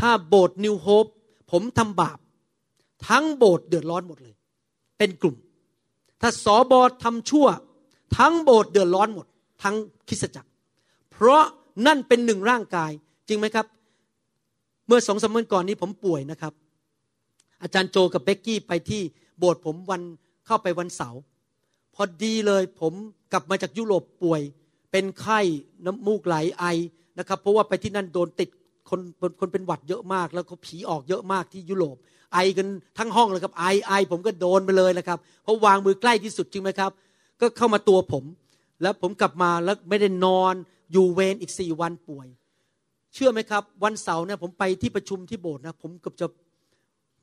[0.00, 1.06] ถ้าโบสถ์นิวโฮป
[1.50, 2.18] ผมทำบาป
[3.08, 4.34] ทั้งโบสถ์เดือดร้อนหมดเลย
[4.98, 5.36] เป็นกลุ่ม
[6.20, 7.46] ถ้าสอบอทำชั่ว
[8.18, 9.26] ทั้งโบสถ์เดือดร้อนหมด
[9.62, 9.76] ทั้ง
[10.08, 10.50] คิสจักร
[11.10, 11.42] เพราะ
[11.86, 12.90] นั่นเป็นหนึ่งร่างกาย
[13.28, 13.66] จริงไหมครับ
[14.86, 16.52] เมื่อสองสามวันก่อนนี้ผมป่วยนะครับ
[17.62, 19.02] อาจารย์โจกับเบกกี้ไปที่
[19.38, 20.02] โบสถ์ผมวัน
[20.46, 21.20] เข้าไปวันเสาร์
[21.94, 22.92] พอดีเลยผม
[23.32, 24.40] กลับมาจากยุโรปป่วย
[24.90, 25.40] เป็นไข้
[25.84, 26.64] น้ำมูกไหลไอ
[27.18, 28.48] นะครับ เพราะว่าไปที่นั่นโดนติด
[28.90, 29.00] คน
[29.40, 31.96] คนเป็นหวัดเยอะมาก แล้วก็ผีออกเยอะมากที่ยุโรป
[32.34, 32.66] ไอกัน
[32.98, 36.90] ทั้งห้องเลยครับไอไอผมก็โดนไปเลยนะครับเพราะวางมือใกล้ที่สุดจริงไหมครับ
[37.40, 38.24] ก็เข้ามาตัวผม
[38.82, 40.54] แล้วผมกลับมาแล้วไม่ได้นอน
[40.92, 42.26] อยู่เวรอีกสี่วันป่วย
[43.14, 46.26] เชื่อไหมครับ วันเสาร์เนี่ยผมไปที่ประชุมที่โบสถ์นะผมกับจะ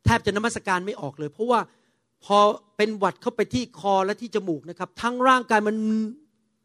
[0.05, 1.59] แทบจะนมัสการไม่ออกเลย เพราะว่า
[2.25, 2.37] พอ
[2.77, 5.75] เป็นหวัดเข้าไปที่คอและที่จมูกนะครับ ทั้งร่างกายมัน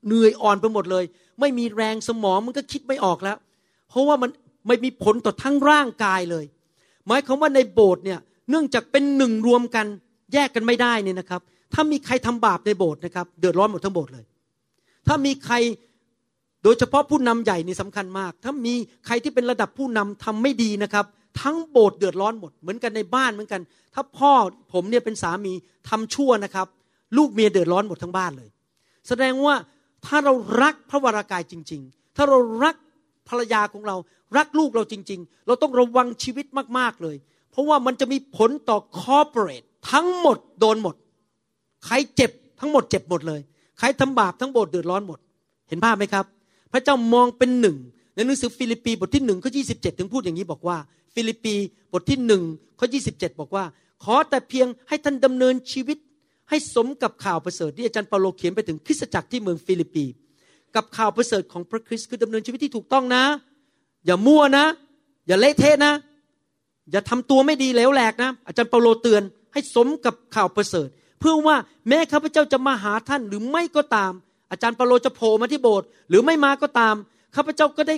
[0.07, 1.05] เหนื่อยอ่อนไปหมดเลย
[1.41, 3.37] ไม่มีแรงสมองมันก็คิดไม่ออกแล้ว
[3.89, 4.31] เพราะว่ามัน
[4.67, 6.45] ไม่มีผลต่อทั้งร่างกายเลย
[7.07, 8.19] หมายความว่าในโบสถ์เนี่ย
[8.51, 9.87] เนื่องจากเป็นหนึ่งรวมกัน
[10.33, 11.41] แยกกันไม่ได้เนี่ยนะครับ
[11.75, 14.25] ถ้ามีใครทำบาปในโบสถ์นะครับ เดือดร้อนหมดทั้งโบสถ์เลย
[15.07, 15.55] ถ้ามีใคร
[16.65, 18.75] โดยเฉพาะผู้นำใหญ่นี่สำคัญมาก ถ้ามี
[19.07, 21.05] ใครที่เป็นระดับผู้นำทำไม่ดีนะครับ
[21.41, 23.61] ทั้งโบสถ์เดือดร้อนหมด เหมือนกันในบ้านเหมือนกัน
[23.95, 24.33] ถ้าพ่อ
[24.73, 25.53] ผมเนี่ยเป็นสามี
[25.89, 26.67] ทำชั่วนะครับ
[27.17, 28.51] ลูกเมียเดือดร้อนหมดทั้งบ้านเลย
[29.09, 29.55] แสดงว่า
[30.07, 32.77] ถ้าเรารักพระวรากายจริง ๆ ถ้าเรารัก
[33.29, 33.97] ภรรยาของเรา
[34.37, 36.47] รักลูกเราจริง ๆ เราต้องระวังชีวิต
[36.79, 37.17] มากๆเลย
[37.51, 40.95] เพราะว่ามันจะมีผลต่อคอร์เปอเรททั้งหมดโดนหมด
[41.87, 42.31] ใครเจ็บ
[42.61, 43.41] ทั้งหมดเจ็บหมดเลย
[43.79, 45.19] ใครทำบาปทั้งโบสถ์เดือดร้อนหมด
[45.69, 46.25] เห็นภาพไหมครับ
[46.73, 47.77] พระเจ้ามองเป็นหนึ่ง
[48.15, 49.61] ในหนังสือฟิลิปปีบทที่หนึ่งข้อยี่
[49.99, 50.77] ถึงพูดอย่างนี้บอกว่า
[51.15, 51.55] ฟิลิปปี
[51.93, 52.43] บทที่หนึ่ง
[52.79, 52.99] ข้อยี่
[53.41, 53.65] บอกว่า
[54.05, 55.99] ขอแต่เพียงให้ท่านดำเนินชีวิต
[56.49, 60.05] ให้สมกับข่าวประเสริฐที่อาจารย์เปาโลเขียนไปถึงคริสตจักรที่เมืองฟิลิปปี
[60.77, 63.25] กับข่าวประเสริฐของพระคริสต์คือดำเนินชีวิตที่ถูกต้องนะ
[64.07, 64.67] อย่ามั่วนะ
[65.27, 65.93] อย่าเละเทะนะ
[66.91, 70.89] อย่าทำตัวไม่ดีเหลวแหลกนะ อาจารย์เปาโลเตือนให้สมกับข่าวประเสริฐ
[71.21, 71.57] เพื่อว่า
[71.89, 74.13] แม้ข้าพเจ้าจะมาหาท่านหรือไม่ก็ตาม
[74.51, 76.95] อาจารย์เปาโลจะโผล่มาที่โบสถ์หรือไม่มาก็ตาม
[77.37, 77.97] ข้าพเจ้าก็ได้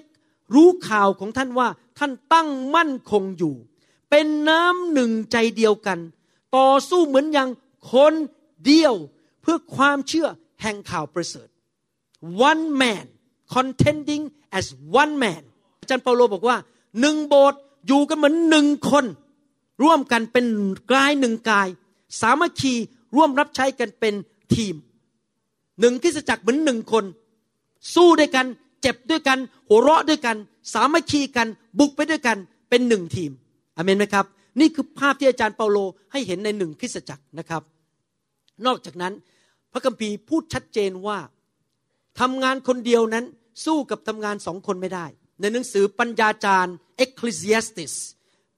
[0.55, 3.55] รู้ข่าวของท่านว่าท่านตั้งมั่นคงอยู่
[4.11, 5.99] เป็นน้ำหนึ่งใจเดียวกัน
[6.57, 7.49] ต่อสู้เหมือนอย่าง
[7.93, 8.15] คน
[8.67, 8.95] เดียว
[9.43, 10.29] เพื่อความเชื่อ
[10.63, 11.49] แห่งข่าวประเสริฐ
[12.51, 13.07] one man
[13.55, 14.25] contending
[14.59, 14.67] as
[15.01, 15.43] one man
[15.81, 16.57] อาจารย์เปาโลบอกว่า
[17.01, 19.05] หนึ่งโบสถ์อยู่กันเหมือนหนึ่งคน
[19.83, 20.47] ร่วมกันเป็น
[20.93, 21.69] กายหนึ่งกาย
[22.21, 22.75] สามัคคี
[23.17, 24.15] ร่วมรับใช้กันเป็น
[24.55, 24.75] ทีม
[25.81, 27.05] หนึ่งคริสจักรเหมือนหนึ่งคน
[27.95, 28.47] สู้ด้วยกัน
[28.83, 30.37] เจ็บด้วยกัน หัวเราะด้วยกัน
[30.73, 33.31] สามัคคีกันบุกไปด้วยกันเป็นหนึ่งทีม
[33.77, 34.27] อเมนไหมครับ
[34.61, 35.79] นี่คือภาพที่อาจารย์เปาโล
[36.13, 37.63] ให้เห็นในหนึ่งคริสจักรนะครับ
[38.67, 39.13] นอกจากนั้น
[39.73, 41.19] พระคัมภีร์พูดชัดเจนว่า
[42.21, 43.25] ทำงานคนเดียวนั้น
[43.65, 45.07] สู้กับทำงานสองคนไม่ได้
[45.41, 46.75] ในหนังสือปัญญาจารย์
[47.05, 47.97] Ecclesiastes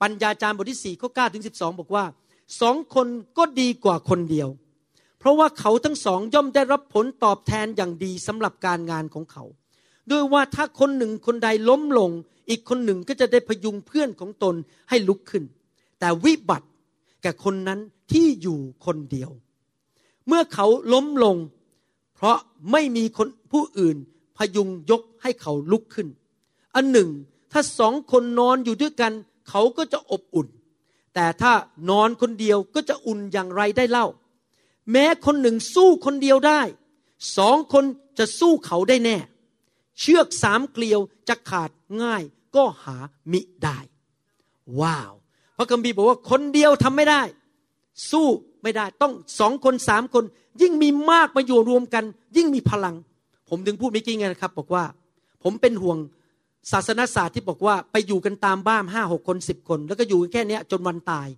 [0.02, 2.04] ปัญญาจารย์บทที่4ข้อ9ถึง12 บอกว่า
[2.60, 3.06] สองคน
[3.38, 4.48] ก็ดีกว่าคนเดียว
[5.18, 9.44] เพราะว่าเขาทั้งสองย่อมได้รับผลตอบแทนอย่างดีสำหรับการงานของเขา
[10.10, 12.10] ด้วยว่าถ้าคนหนึ่งคนใดล้มลง
[12.50, 14.54] อีกคนหนึ่งก็จะได้พยุงเพื่อนของตน
[14.88, 15.44] ให้ลุกขึ้น
[16.00, 16.68] แต่วิบัติ
[17.22, 17.80] แก่คนนั้น
[18.12, 19.30] ที่อยู่คนเดียว
[20.26, 21.36] เมื่อเขาล้มลง
[22.16, 22.38] เพราะ
[22.72, 23.96] ไม่มีคนผู้อื่น
[24.36, 26.08] พยุงยกให้เขาลุกขึ้น
[26.74, 27.08] อันหนึ่ง
[27.52, 29.12] ถ้าสองคนนอนอยู่ด้วยกัน
[29.48, 30.48] เขาก็จะอบอุ่น
[31.14, 31.52] แต่ถ้า
[31.90, 34.06] นอนคนเดียวก็จะอุ่นอย่างไรได้เล่า
[34.90, 36.60] แม้คนหนึ่งสู้คนเดียวได้
[37.36, 37.84] สองคน
[38.18, 39.16] จะสู้เขาได้แน่
[40.00, 41.70] เชือกสามเกลียวจะขาด
[42.02, 42.22] ง่าย
[42.56, 42.96] ก็หา
[43.32, 43.78] มิได้
[44.80, 45.12] ว้าว
[45.56, 47.22] พระคัมภีร์บอกว่าคนเดียวทำไม่ได้
[48.10, 48.26] สู้
[48.66, 50.24] ไม่ได้ต้องสองคนสามคน
[50.62, 52.04] ยิ่งมีมากมาอยู่รวมกัน
[52.36, 52.94] ยิ่งมีพลัง
[53.48, 54.84] ผมถึงพูดเมื่อกี้ไงนะครับ บอกว่า
[55.42, 55.98] ผมเป็นห่วง
[56.72, 61.28] ศาสนศาสตร์ที่บอกว่าไปอยู่กันตามบ้านห้าหกคนสิบคน แล้วก็อยู่แค่นี้จนวันตาย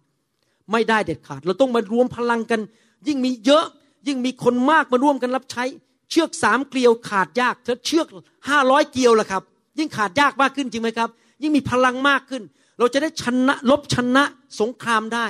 [0.73, 2.61] ไม่ได้เด็ดขาด เราต้องมารวมพลังกัน
[3.07, 3.65] ยิ่งมีเยอะ
[4.07, 5.65] ยิ่งมีคนมากมาร่วมกันรับใช้
[6.11, 8.07] เชือกสามเกลียวขาดยากถ้าเชือก
[8.49, 9.43] ห้าร้อยเกลียวล่ะครับ
[9.79, 11.09] ยิ่งขาดยากมากขึ้นจริงไหมครับ
[11.43, 12.43] ยิ่งมีพลังมากขึ้น
[12.79, 14.25] เราจะได้ชนะลบชนะ
[14.61, 15.27] สงครามได้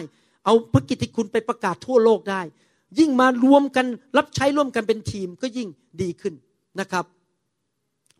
[0.48, 2.40] เอาพระกิตติคุณไปประกาศทั่วโลกได้
[2.98, 3.87] ยิ่งมารวมกัน
[4.18, 5.68] รับใช้ร่วมกันเป็นทีมก็ยิ่ง
[6.02, 6.34] ดีขึ้น
[6.80, 7.04] นะครับ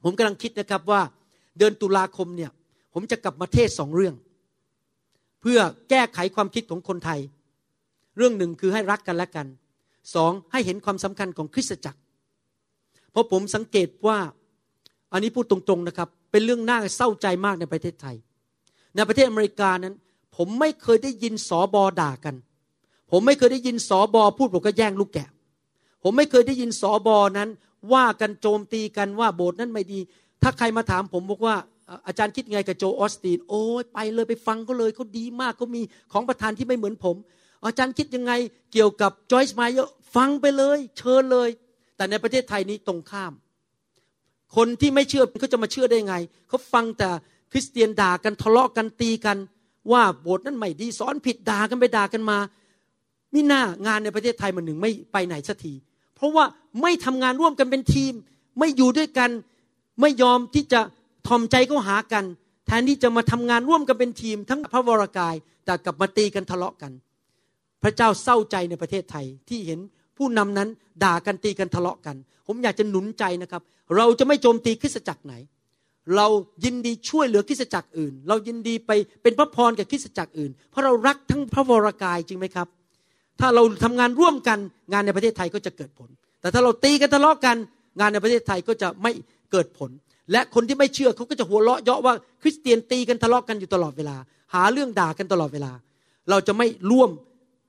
[0.03, 1.01] ผมกำลังคิดนะครับว่า
[1.59, 2.51] เดือนตุลาคมเนี่ย
[2.95, 4.15] ผมจะกลับมาเทศสองเรื่อง
[5.41, 5.59] เพื่อ
[5.91, 7.21] แก้ไขความคิดของคนไทย
[8.17, 9.47] เรื่องหนึ่งคือให้รักกันและกัน
[10.15, 12.01] สองให้เห็นความสำคัญของคริสตจักร
[13.11, 14.19] เพราะผมสังเกตว่า
[15.13, 18.17] อันนี้พูดตรงๆนะครับ เป็นเรื่องน่าเศร้าใจมากในประเทศไทย
[18.95, 19.95] ในประเทศอเมริกานั้น
[20.39, 22.35] ผมไม่เคยได้ยินสอบอด่ากัน
[23.11, 25.29] ผมไม่เคยได้ยินสอบอพูดบอกก็แย่งลูกแกะ
[26.03, 27.49] ผมไม่เคยได้ยินสอบอนั้น
[27.93, 30.01] ว่ากันโจมตีกันว่าโบสถ์นั้นไม่ดี
[30.43, 31.57] ถ้าใครมาถามผมบอกว่า
[32.07, 37.17] อาจารย์คิดไงกับโจออสตินโอ้ยไปเลยไปฟังก็เลยเขาดีมากเขามีของประธานที่ไม่เหมือนผม
[37.67, 38.33] อาจารย์คิดยังไง
[38.73, 41.49] เกี่ยวกับจอยส์ไมเยอฟังไปเลย เชิญเลย
[41.97, 43.33] แต่ในประเทศไทยนี้ตรงข้าม
[44.57, 46.17] คนที่ไม่เชื่อเขาจะมาเชื่อได้ไง
[46.49, 47.09] เขาฟังแต่
[47.53, 49.37] คริสเตียนด่ากันทะเลาะกันตีกัน
[49.93, 52.39] ว่าโบสถ์นั้นไม่ดีสอนผิดด่ากันไปด่ากันมา
[53.35, 55.73] มิน่างานในประเทศไทยมันหนึ่งไม่ไปไหนสักที
[56.17, 56.45] เพราะว่า
[56.83, 58.13] ไม่ทำงานร่วมกันเป็นทีม
[58.59, 59.31] ไม่อยู่ด้วยกัน
[60.01, 60.81] ไม่ยอมที่จะ
[61.29, 62.25] ทอมใจเข้าหากัน
[62.67, 66.93] แทนที่จะมาทำงานร่วมกันเป็นทีม ทั้งพระวรากายแต่กลับมาตีกันทะเลาะกัน
[67.83, 69.79] พระเจ้าเศร้าใจในประเทศไทยที่เห็น
[70.17, 70.69] ผู้นำนั้น
[71.05, 73.63] ด่ากันตีกันทะเลาะกัน ผมอยากจะหนุนใจนะครับ
[73.97, 75.35] เราจะไม่โจมตีคริสตจักรไหน
[76.17, 76.27] เรา
[76.65, 78.91] ยินดีช่วยเหลือคริสตจักรอื่น เรายินดีไป
[79.23, 82.69] เป็นพระพรกับคริสตจักรอื่น เพราะเรารักทั้งพระวรากายจริงไหมครับ
[83.41, 84.59] ถ้าเราทำงานร่วมกัน
[84.93, 86.09] งานในประเทศไทยก็จะเกิดผล
[86.41, 87.57] แต่ถ้าเราตีกันทะเลาะกัน
[88.01, 89.13] งานในประเทศไทยก็จะไม่
[89.53, 89.91] เกิดผล
[90.33, 94.17] และคนที่ไม่เชื่อเขาก็จะหัวเราะเยาะว่าคริสเตียนตีกันทะเลาะกันอยู่ตลอดเวลา
[94.55, 95.73] หาเรื่องด่ากันตลอดเวลา
[96.31, 97.11] เราจะไม่ร่วม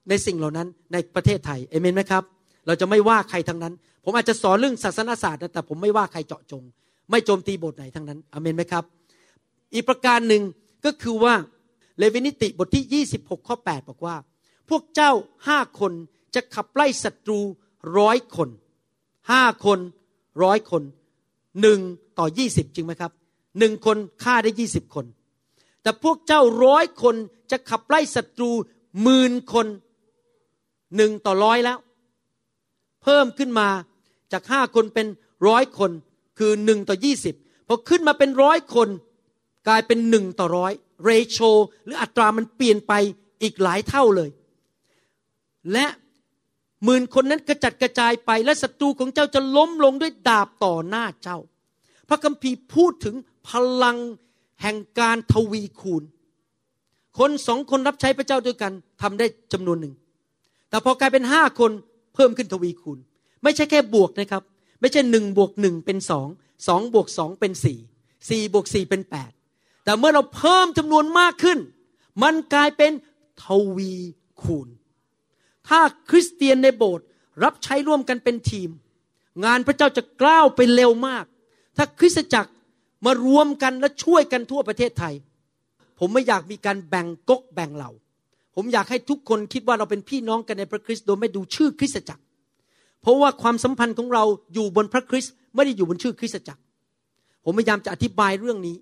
[0.10, 2.24] ในสิ่งเหล่านั้นในประเทศไทยเอเมนไหมครับ
[2.68, 3.74] เราจะไม่ว่าใครทั้งนั้น
[4.04, 6.64] ผมอาจจะสอนเรื่องศาสนาศาสตร์นะแต่ผมไม่ว่าใครเจาะจง
[7.12, 8.84] ไม่โจมตีบทไหนทั้งนั้นอเมนไหมครับ
[9.74, 10.44] อีกประการหนึ่ง
[10.86, 11.34] ก็คือว่า
[11.98, 14.16] เลวินิติบทที่ 26 ข้อ 8 บอกว่า
[14.70, 15.12] พวกเจ้า
[15.48, 15.94] ห้าคน
[16.36, 17.40] จะขับไล่ศัตรู
[17.98, 18.50] ร้อยคน
[19.32, 19.80] ห้าคน
[20.44, 20.84] ร้อยคน
[21.62, 21.80] หนึ่ง
[22.20, 23.12] ต่อยี่สิบจริงไหมครับ
[23.60, 25.06] หนึ่งคนฆ่าได้ยี่สิบคน
[25.82, 27.16] แต่พวกเจ้าร้อยคน
[27.52, 28.52] จะขับไล่ศัตรู
[29.02, 29.68] หมื่นคน
[30.96, 31.78] หนึ่งต่อร้อยแล้ว
[33.04, 33.68] เพิ่มขึ้นมา
[34.32, 35.08] จากห้าคนเป็น
[35.48, 35.92] ร้อยคน
[36.40, 37.36] คือหนึ่งต่อยี่สิบ
[37.68, 38.90] พอขึ้นมาเป็นร้อยคน
[39.68, 40.74] กลายเป็นหนึ่งต่อร้อย
[41.04, 41.40] เรโช
[41.86, 42.94] หรืออัตรามันเปลี่ยนไป
[43.44, 44.30] อีกหลายเท่าเลย
[45.74, 45.86] และ
[46.84, 51.38] หมื่นคนนั้นกระจัดกระจายไปและศัตรูของเจ้าจะล้มลงด้วยดาบต่อหน้าเจ้า
[52.10, 53.16] พระคัมภีร์พูดถึง
[53.50, 53.52] พ
[53.84, 53.98] ลัง
[54.62, 56.04] แห่งการทวีคูณ
[57.20, 58.72] คนสองคนรับใช้พระเจ้าด้วยกัน
[59.02, 59.94] ทำได้จำนวนหนึ่ง
[60.70, 61.72] แต่พอกลายเป็นห้าคน
[62.16, 62.98] เพิ่มขึ้นทวีคูณ
[63.44, 64.44] ไม่ใช่แค่บวกนะครับ
[64.80, 66.28] ไม่ใช่หนึ่งบวกหนึ่งเป็นสอง
[66.68, 67.80] สองบวกสองเป็นสี่
[68.30, 69.32] สี่บวกสี่เป็นแปด
[69.84, 71.60] แต่เมื่อเราเพิ่มจำนวนมากขึ้น
[72.24, 72.92] มันกลายเป็น
[73.44, 73.94] ทวี
[74.42, 74.68] คูณ
[75.68, 77.06] ถ้าคริสเตียนในโบสถ์
[77.44, 78.70] รับใช้ร่วมกันเป็นทีม
[79.46, 81.26] งานพระเจ้าจะกล้าวไปเร็วมาก
[81.78, 82.52] ถ้าคริสตจักร
[83.06, 85.14] มารวมกันและช่วยกันทั่วประเทศไทย
[86.00, 87.92] ผมไม่อยากมีการแบ่งกกแบ่งเหล่า
[88.56, 92.24] ผมอยากให้ทุกคนคิดว่าเราเป็นพี่น้องกันในพระคริสต์โดยไม่ดูชื่อคริสตจักร
[93.02, 96.62] เพราะว่าความสัมพันธ์ของเราอยู่บนพระคริสต์ไม่ได้อยู่บนชื่อคริสตจักร
[97.44, 98.76] ผมพยายามจะอธิบายเรื่องนี้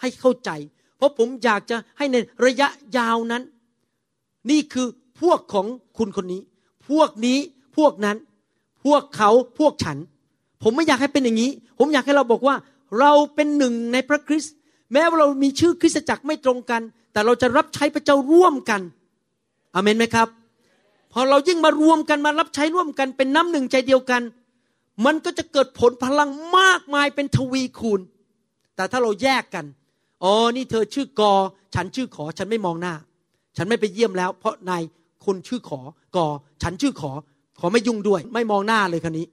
[0.00, 0.50] ให้เข้าใจ
[0.96, 3.42] เพราะผมอยากจะให้ในระยะยาวนั้น
[4.50, 4.86] นี่คือ
[5.20, 5.66] พวกของ
[5.98, 6.42] คุณคนนี้
[6.88, 7.38] พวกนี้
[7.76, 8.16] พวกนั้น
[8.84, 9.98] พวกเขาพวกฉัน
[10.62, 12.56] ผมไม่อยากให้เป็นอย่างนี้ ผมอยากให้เราบอกว่า
[13.00, 14.54] เราเป็นหนึ่งในพระคริสต์
[14.92, 18.80] แม้ว่าเรามีชื่อคริสตจักรไม่ตรงกัน แต่เราจะรับใช้พระเจ้าร่วมกัน
[19.74, 20.28] อเมนไหมครับ
[21.14, 24.22] พอเรายิ่งมารวมกันมารับใช้ร่วมกันเป็นน้ำหนึ่งใจเดียวกัน
[25.04, 28.00] มันก็จะเกิดผลพลังมากมายเป็นทวีคูณ
[28.76, 29.64] แต่ถ้าเราแยกกัน
[30.24, 31.32] อ๋อนี่เธอชื่อกอ
[31.74, 32.94] ฉันชื่อขอ ฉันไม่มองหน้า
[33.56, 34.82] ฉันไม่ไปเยี่ยมแล้ว เพราะนาย
[35.24, 35.80] คุณชื่อขอ
[36.16, 36.26] กอ
[36.62, 37.12] ฉันชื่อขอ
[37.60, 39.26] ขอไม่ยุ่งด้วย ไม่มองหน้าเลยคนนี้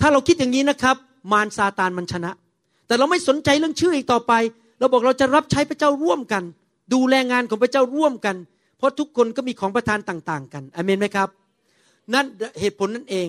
[0.00, 0.96] ถ้าเราคิดอย่างนี้นะครับ
[1.32, 2.32] มารซาตานมันชนะ
[2.86, 4.32] แต่เราไม่สนใจเรื่องชื่ออีกต่อไป
[4.78, 6.42] เราบอกเราจะรับใช้พระเจ้าร่วมกัน
[6.94, 8.36] ดูแลงานของพระเจ้าร่วมกัน
[8.78, 11.28] เพราะทุกคนก็มีของประทานต่าง ๆ กันอเมนไหมครับ
[12.14, 12.24] นั่น
[12.60, 13.28] เหตุผลนั่นเอง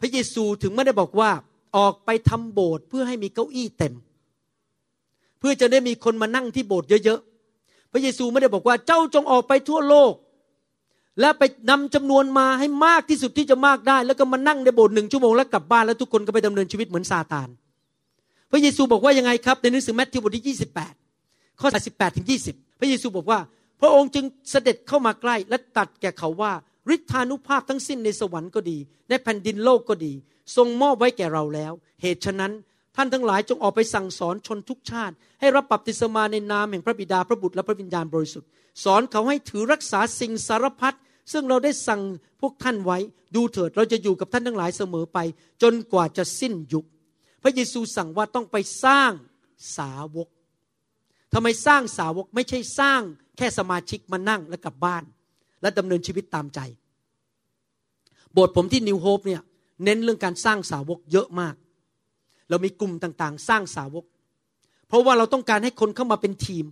[0.00, 1.30] พระเยซูถึงไม่ได้บอกว่า
[1.76, 3.94] ออกไปทำโบสถ์เพื่อให้มีเก้าอี้เต็ม
[5.38, 10.12] เพื่อจะได้มีคนมานั่งที่โบสถ์เยอะๆ พระเยซูไม่ได้บอกว่าเจ้าจงออกไปทั่วโลก
[11.20, 17.48] และไปนำจำนวนมาให้มากที่สุดที่จะมากได้ แล้วก็มานั่งในโบสถ์หนึ่งชั่วโมงแล้วกลับบ้านแล้วทุกคนก็ไปดำเนินชีวิตเหมือนซาตาน
[18.50, 20.58] พระเยซูบอกว่ายังไงครับในหนังสือแมทธิวบทที่
[21.12, 23.38] 28 ข้อ 18ถึง20 พระเยซูบอกว่า
[23.80, 26.52] พระองค์จึงเสด็จเข้ามาใกล้และตัดแก่เขาว่า
[26.94, 30.12] ฤทธานุภาพทั้งสิ้นในสวรรค์ก็ดี ในแผ่นดินโลกก็ดี
[30.56, 32.52] ทรงมอบไว้แก่เราแล้ว เหตุฉะนั้น
[32.96, 38.48] ท่านทั้งหลายจงออกไปสั่งสอนชนทุกชาติ ให้รับบัพติศมาในนามแห่งพระบิดาพระบุตรและพระวิญญาณบริสุทธิ์
[38.84, 40.96] สอนเขาให้ถือรักษาสิ่งสารพัด
[41.32, 42.00] ซึ่งเราได้สั่ง
[42.40, 42.98] พวกท่านไว้
[43.34, 45.18] ดูเถิดเราจะอยู่กับท่านทั้งหลายเสมอไป
[45.62, 46.84] จนกว่าจะสิ้นยุค
[47.42, 49.12] พระเยซูสั่งว่าต้องไปสร้าง
[49.76, 50.28] สาวก
[51.34, 53.02] ทำไมสร้างสาวกไม่ใช่สร้าง
[53.40, 55.04] แค่สมาชิกมานั่งแล้วกลับบ้าน
[55.62, 56.60] และดำเนินชีวิตตามใจ
[58.32, 59.42] โบสถ์ผมที่นิวโฮปเนี่ย
[59.84, 61.54] เน้นเรื่องการสร้างสาวกเยอะมาก
[62.48, 64.04] เรามีกลุ่มต่างๆ สร้างสาวก
[64.88, 66.64] เพราะว่าเราต้องการให้คนเข้ามาเป็นทีม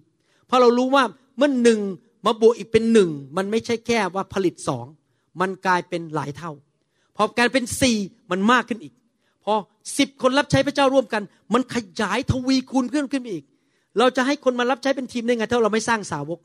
[0.47, 1.05] เพราะเรารู้ว่า
[1.37, 1.81] เมื่อหนึ่ง
[2.27, 4.87] มาบวกอีกเป็นหนึ่งมันไม่ใช่แค่ว่าผลิตสอง
[5.41, 6.53] มันกลายเป็นหลายเท่า
[7.17, 7.97] พอการเป็นสี่
[8.31, 8.95] มันมากขึ้นอีก
[9.45, 9.55] พอ
[9.99, 11.23] สิบคนรับใช้พระเจ้าร่วมกัน
[11.55, 13.45] มันขยายทวีคูณขึ้นขึ้นอีก
[13.99, 16.39] เราจะให้คนมารับใช้เป็นทีมได้ไงถ้าเราไม่สร้างสาวก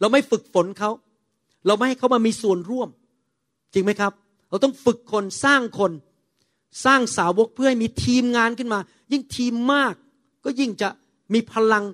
[0.00, 0.90] เราไม่ฝึกฝนเขา
[1.66, 2.88] เราไม่ให้เขามามีส่วนร่วม
[3.72, 4.12] จริงไหมครับ
[4.50, 5.92] เราต้องฝึกคนสร้างคน
[6.84, 8.80] สร้างสาวกเพื่อให้มีทีมงานขึ้นมา
[9.12, 9.94] ยิ่งทีมมาก
[10.44, 10.88] ก็ยิ่งจะ
[11.34, 11.84] มีพลัง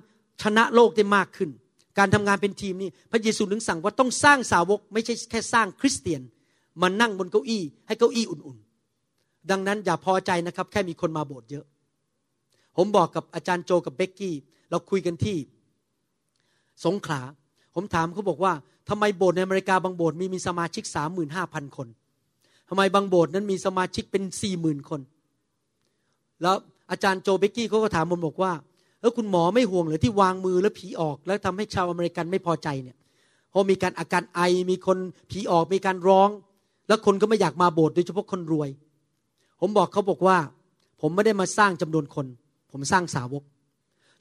[0.41, 1.49] ชนะโลกได้มากขึ้น
[1.97, 6.21] การทำงานเป็นทีมนี่พระเยซูถึงสั่งว่าต้องสร้างสาวก ไม่ใช่แค่สร้างคริสเตียน
[6.81, 11.65] มานั่งบนเก้าอี้ ให้เก้าอี้อุ่นๆ ดังนั้นอย่าพอใจนะครับ แค่มีคนมาโบสถ์เยอะ
[12.77, 14.35] ผมบอกกับอาจารย์โจกับเบกกี้
[14.69, 15.37] เราคุยกันที่
[16.85, 17.21] สงขลา
[17.75, 18.53] ผมถามเขาบอกว่า
[18.89, 21.87] ทำไมโบสถ์ในอเมริกาบางโบสถ์มีมีสมาชิกสามหมื่นห้าพันคน
[22.69, 25.01] ทำไมบางโบสถ์นั้นมีสมาชิกเป็นสี่หมื่นคน
[26.41, 26.55] แล้ว
[26.91, 28.51] อาจารย์โจเบกกี้เขาก็ถามผมบอกว่า
[29.01, 32.97] แล้วคุณหมอไม่ห่วงเลยที่วางมือแล้วผีออก แล้วทำให้ชาวอเมริกันไม่พอใจเนี่ย
[33.53, 34.97] พอมีการอาการไอมีคน
[35.31, 36.29] ผีออกมีการร้อง
[36.87, 38.69] แล้วคนก็ไม่อยากมาโบสถ์โดยเฉพาะคนรวย
[39.59, 40.37] ผมบอกเขาบอกว่า
[41.01, 42.25] ผมไม่ได้มาสร้างจำนวนคน
[42.71, 43.43] ผมสร้างสาวก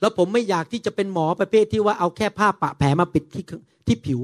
[0.03, 3.45] แล้วผมไม่อยากที่จะเป็นหมอประเภทที่ว่าเอาแค่ผ้าปะแผลมาปิดที่
[3.87, 4.21] ที่ผิว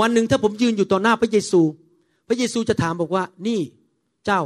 [0.00, 1.60] วันหนึ่งถ้าผมยืนอยู่ต่อหน้าพระเยซู
[2.28, 3.60] พระเยซูจะถามบอกว่า นี่
[4.26, 4.40] เจ้า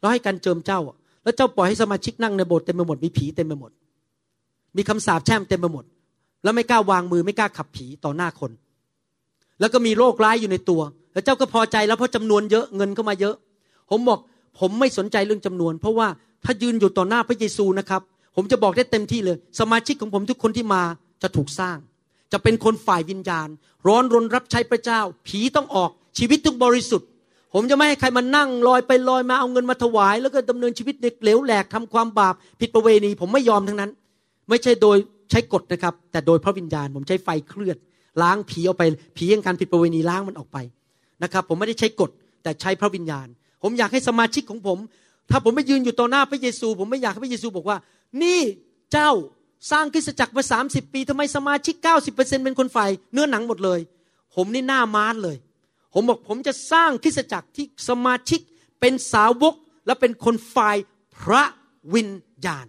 [0.00, 0.80] เราให้การเจิมเจ้า
[1.22, 3.70] แล้วเจ้าปล่อยให้สมาชิกนั่งในโบสถ์เต็มไปหมดมีผีเต็มไปหมด
[4.76, 5.84] มีคำสาปแช่งเต็มไปหมด
[6.42, 8.50] แล้วไม่กล้าวางมือไม่กล้าขับผีต่อหน้าคน
[9.60, 10.80] แล้วก็มีโรคร้ายอยู่ในตัว
[11.12, 13.34] แล้วเจ้าก็พอใจแล้วเพราะจำนวนเยอะเงินเข้ามาเยอะ
[13.90, 14.18] ผมบอก
[14.60, 16.08] ผมไม่สนใจเรื่องจำนวน เพราะว่า
[16.44, 18.02] ถ้ายืนอยู่ต่อหน้าพระเยซูนะครับ
[18.36, 20.82] ผมจะบอกได้เต็มที่เลย สมาชิกของผมทุกคนที่มา
[21.22, 21.78] จะถูกสร้าง
[22.32, 23.48] จะเป็นคนฝ่ายวิญญาณ
[23.86, 27.08] ร้อนรนรับใช้พระเจ้า ผีต้องออกชีวิตต้องบริสุทธิ์
[27.54, 33.90] ผมจะไม่ให้ใครมานั่งลอยไปลอยมาเอาเงินมาถวาย แล้วก็ดำเนินชีวิตในเหลวแหลกทำความบาปผิดประเวณี ผมไม่ยอมทั้งนั้น
[34.48, 34.96] ไม่ใช่โดย
[35.30, 37.76] ใช้กฎนะครับ แต่โดยพระวิญญาณ ผมใช้ไฟเคลื่อน
[38.22, 38.82] ล้างผีออกไป
[39.16, 40.58] ผียังการผิดประเวณีล้างมันออกไป
[41.22, 42.10] นะครับ ผมไม่ได้ใช้กฎ
[42.42, 43.26] แต่ใช้พระวิญญาณ
[43.62, 44.78] ผมอยากให้สมาชิกของผม
[45.30, 47.78] ถ้าผมไม่ยืนอยู่ต่อหน้าพระเยซู ผมไม่อยากให้พระเยซูบอกว่า
[48.22, 48.40] นี่
[48.92, 49.10] เจ้า
[49.70, 53.80] สร้างคริสตจักรมาสามสิบปีทำไมสมาชิกเก้าสิบเปอร์เซ็นเป็นคนฝ่ายเนื้อหนังหมดเลย
[54.34, 55.36] ผมนี่หน้ามารเลย
[55.94, 58.40] ผมบอกผมจะสร้างคริสตจักรที่สมาชิก
[58.80, 59.54] เป็นสาวก
[59.86, 60.76] และเป็นคนฝ่าย
[61.16, 61.42] พระ
[61.94, 62.08] วิญ
[62.46, 62.66] ญาณ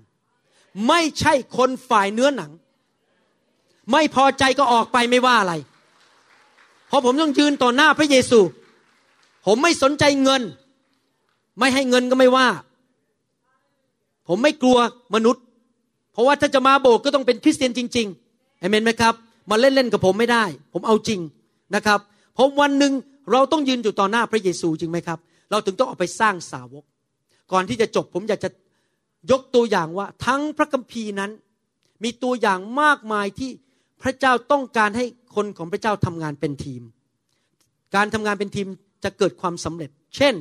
[0.87, 2.51] ไม่ใช่คนฝ่ายเนื้อหนัง
[3.91, 5.53] ไม่พอใจก็ออกไปไม่ว่าอะไร
[6.87, 8.39] เพราะผมต้องยืนต่อหน้าพระเยซู
[9.45, 10.41] ผมไม่สนใจเงิน
[11.59, 12.47] ไม่ให้เงินก็ไม่ว่า
[14.27, 14.77] ผมไม่กลัว
[15.15, 15.43] มนุษย์
[16.13, 19.13] เพราะว่าถ้าจะมาโบสถ์ก็ต้องเป็นคริสเตียนจริงๆเอเมนไหมครับ
[19.49, 21.19] มาเล่นๆกับผมไม่ได้ ผมเอาจริง
[21.75, 21.99] นะครับ
[22.33, 22.93] เพราะวันหนึ่ง
[23.31, 25.19] เราต้องยืนอยู่ต่อหน้าพระเยซูจริงไหมครับ
[25.51, 26.83] เราถึงต้องออกไปสร้างสาวก
[27.51, 28.49] ก่อนที่จะจบผมอยากจะ
[29.31, 31.31] ยกตัวอย่างว่า ทั้งพระคัมภีร์นั้น
[32.03, 33.51] มีตัวอย่างมากมายที่
[34.01, 36.81] พระเจ้าต้องการให้คนของพระเจ้าทำงานเป็นทีม
[37.95, 38.67] การทำงานเป็นทีม
[39.03, 40.35] จะเกิดความสำเร็จ เช่น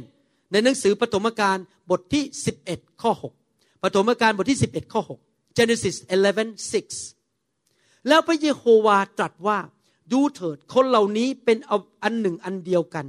[0.54, 1.58] ในหนังสือปฐมกาล
[1.90, 2.24] บทที่
[2.62, 3.12] 11 ข้อ
[3.46, 6.72] 6ปฐมกาลบทที่ 11 ข้อ 6 Genesis 11
[7.04, 9.58] 6 แล้วพระเยโฮวาตรัสว่า
[10.12, 11.58] ดูเถิดคนเหล่านี้เป็น
[12.02, 13.06] อันหนึ่งอันเดียวกัน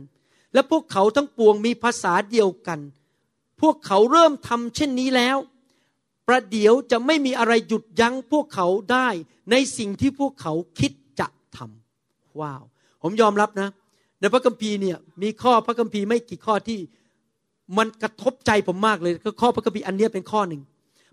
[0.53, 2.79] และพวกเขาทั้งปวงมีภาษาเดียวกัน
[3.61, 5.37] พวกเขาเริ่มทำเช่นนี้แล้ว
[6.27, 9.07] ประเดี๋ยวจะไม่มีอะไรหยุดยั้งพวกเขาได้
[9.51, 11.27] ในสิ่งที่พวกเขาคิดจะ
[11.57, 12.63] ทำว้าว
[13.01, 13.69] ผมยอมรับนะ
[14.19, 16.79] ในพระคัมภีร์เนี่ยมีข้อพระคัมภีร์ไม่กี่ข้อที่
[17.77, 20.61] มันกระทบใจผมมากเลยก็ข้อพระคัมภีร์อันนี้เป็นข้อหนึ่ง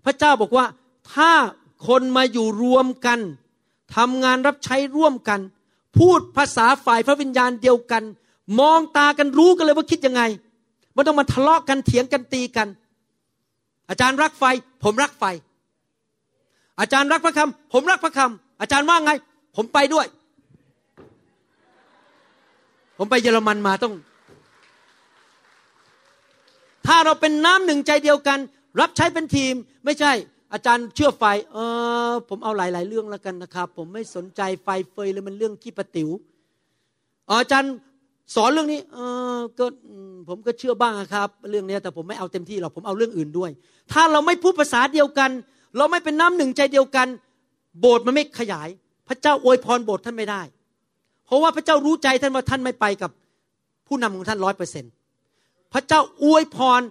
[0.05, 0.65] พระเจ้าบอกว่า
[1.13, 1.31] ถ้า
[1.87, 3.19] คนมาอยู่รวมกัน
[3.95, 5.39] ทำงานรับใช้ร่วมกัน
[5.97, 8.03] พูดภาษาฝ่ายพระวิญญาณเดียวกัน
[8.59, 10.21] มองตากันรู้กันเลยว่าคิดยังไง
[10.93, 12.67] ไม่ต้องมาทะเลาะกันเถียงกันตีกัน
[13.89, 14.43] อาจารย์รักไฟ
[14.83, 15.23] ผมรักไฟ
[16.79, 19.11] อาจารย์รักพระคำผมรักพระคำอาจารย์ว่าไง
[19.55, 20.05] ผมไปด้วย
[22.97, 23.93] ผมไปเยอรมันมาต้อง
[26.87, 28.39] ถ้าเราเป็นน้ำหนึ่งใจเดียวกัน
[28.79, 29.53] รับใช้เป็นทีม
[29.85, 30.11] ไม่ใช่
[30.53, 31.57] อาจารย์เชื่อไฟเอ
[32.09, 36.09] อผมเอาหลาย ๆ เรื่องแล้วกันนะครับ ผมไม่สนใจไฟเฟยเลยมันเรื่องขี้ปะติว๋ว
[37.31, 37.73] อาจารย์
[38.35, 38.97] สอนเรื่องนี้เอ
[39.37, 39.65] อก็
[40.27, 43.51] ผมก็เชื่อบ้างครับ เรื่องนี้แต่ผมไม่เอาเต็มที่หรอกผมเอาเรื่องอื่นด้วย
[43.91, 45.29] ถ้าเราไม่พูดภาษาเดียวกัน
[45.77, 47.07] เราไม่เป็นน้ำหนึ่งใจเดียวกัน
[47.79, 48.69] โบสถ์มันไม่ขยาย
[49.07, 50.41] พระเจ้าอวยพรโบสถ์ท่านไม่ได้
[51.25, 53.11] เพราะว่าพระเจ้ารู้ใจท่านว่าท่านไม่ไปกับ
[53.87, 54.91] ผู้นำของท่านร้อยเปอร์เซ็นต์
[55.73, 56.81] พระเจ้าอวยพร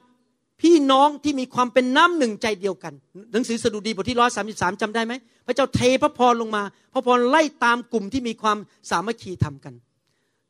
[0.62, 2.92] พี่น้องที่มีความเป็นน้ำหนึ่งใจเดียวกัน
[3.32, 5.14] หนังสือสดุดีบทที่ร้อยสามสิบสามจำได้ไหม
[5.46, 6.62] พระเจ้าเทพระพรลงมา
[6.92, 8.58] พระพรไล่ตามกลุ่มที่มีความ
[8.90, 9.74] สามัคคีทำกัน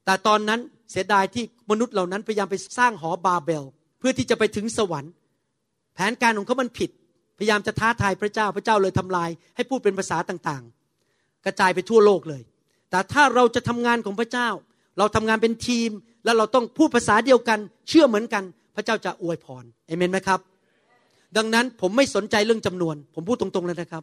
[0.04, 0.60] แต่ตอนนั้น
[0.90, 3.64] เสียดายที่มนุษย์เหล่านั้นพยายามไปสร้างหอบาเบล
[3.98, 5.12] เพื่อที่จะไปถึงสวรรค์
[5.94, 6.90] แผนการของเขามันผิด
[7.38, 12.42] พยายามจะท้าทายพระเจ้าพระเจ้าเลยทำลาย ให้พูดเป็นภาษาต่างๆ กระจายไปทั่วโลกเลย
[12.90, 14.48] แต่ถ้าเราจะทำงานของพระเจ้า
[14.98, 15.90] เราทำงานเป็นทีม
[16.24, 17.58] แล้วเราต้องพูดภาษาเดียวกัน
[17.88, 18.42] เชื่อเหมือนกัน
[18.74, 20.40] พระเจ้าจะอวยพรเอเมนไหมครับ
[21.36, 24.02] ดังนั้นผมไม่สนใจเรื่องจำนวน ผมพูดตรงๆเลยนะครับ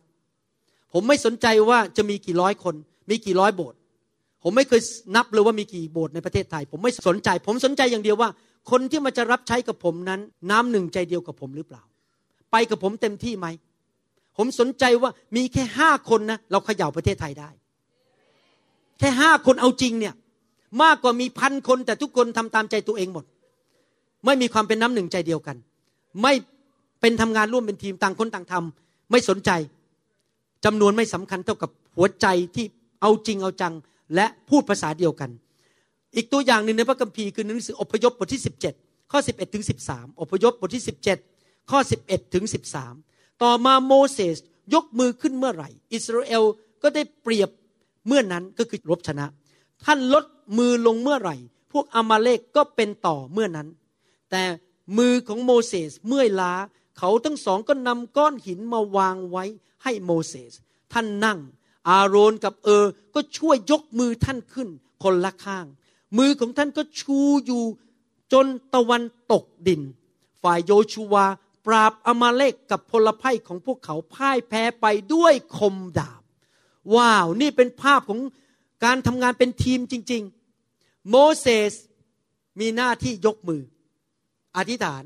[0.94, 2.76] ผมไม่สนใจว่าจะมีกี่ร้อยคน
[3.10, 3.78] มีกี่ร้อยโบสถ์
[4.44, 4.82] ผมไม่เคย
[5.16, 8.30] นับเลยว่ามีกี่โบสถ์ในประเทศไทย ผมไม่สนใจ ผมสนใจอย่างเดียวว่า
[8.72, 10.20] คนที่มาจะรับใช้กับผมนั้น
[10.52, 11.84] น้ำหนึ่งใจเดียวกับผมหรือเปล่า
[12.52, 13.48] ไปกับผมเต็มที่ไหม
[14.38, 17.50] ผมสนใจว่ามีแค่ห้าคนนะเราเขย่าประเทศไทยได้
[19.00, 20.14] แค่ห้าคนเอาจริงเนี่ย
[20.84, 23.26] มากกว่ามีพันคนแต่ทุกคนทำตามใจตัวเองหมด
[24.26, 25.58] ไม่มีความเป็นน้ำหนึ่งใจเดียวกัน
[26.22, 26.34] ไม่
[27.02, 29.52] เป็นทำงานร่วมเป็นทีมต่างคนต่างทำไม่สนใจ
[30.66, 32.66] จำนวนไม่สำคัญเท่ากับหัวใจที่
[33.02, 33.74] เอาจริงเอาจัง
[34.16, 35.30] และพูดภาษาเดียวกัน
[36.16, 38.42] อีกตัวอย่างหนึ่งในพระคัมภีร์คือหนังสืออพยพบทที่
[38.76, 40.84] 17 ข้อ 11ถึง13 อพยพบทที่
[41.26, 42.46] 17 ข้อ 11ถึง
[42.94, 44.38] 13 ต่อมาโมเสส
[44.74, 46.44] ยกมือขึ้นเมื่อไหร่ อิสราเอล
[46.82, 47.50] ก็ได้เปรียบ
[48.08, 49.26] เมื่อนั้นก็คือรบชนะ
[49.86, 50.26] ท่านลด
[50.58, 51.36] มือลงเมื่อไหร่
[51.72, 53.68] พวกอามาเลกก็เป็นต่อเมื่อนั้น
[54.32, 54.44] แต่
[54.98, 56.54] มือของโมเสสเมื่อยล้า
[56.98, 59.46] เขาทั้งสองก็นำก้อนหินมาวางไว้
[59.84, 60.54] ให้โมเสส
[60.94, 61.40] ท่านนั่ง
[61.90, 62.86] อาโรนกับเออ
[63.16, 64.70] ก็ช่วยยกมือท่านขึ้น
[65.04, 65.66] คนละข้าง
[66.18, 67.64] มือของท่านก็ชูอยู่
[68.34, 69.82] จนตะวันตกดิน
[70.44, 71.26] ฝ่ายโยชูวา
[71.66, 76.22] ปราบอมาเลกกับพลภัยของพวกเขาพ่ายแพ้ไปด้วยคมดาบ
[76.96, 78.20] ว้าว นี่เป็นภาพของ
[78.86, 80.39] การทำงานเป็นทีมจริง ๆ
[81.10, 81.74] โมเสส
[82.60, 83.62] มีหน้าที่ยกมือ
[84.58, 85.04] อธิษฐาน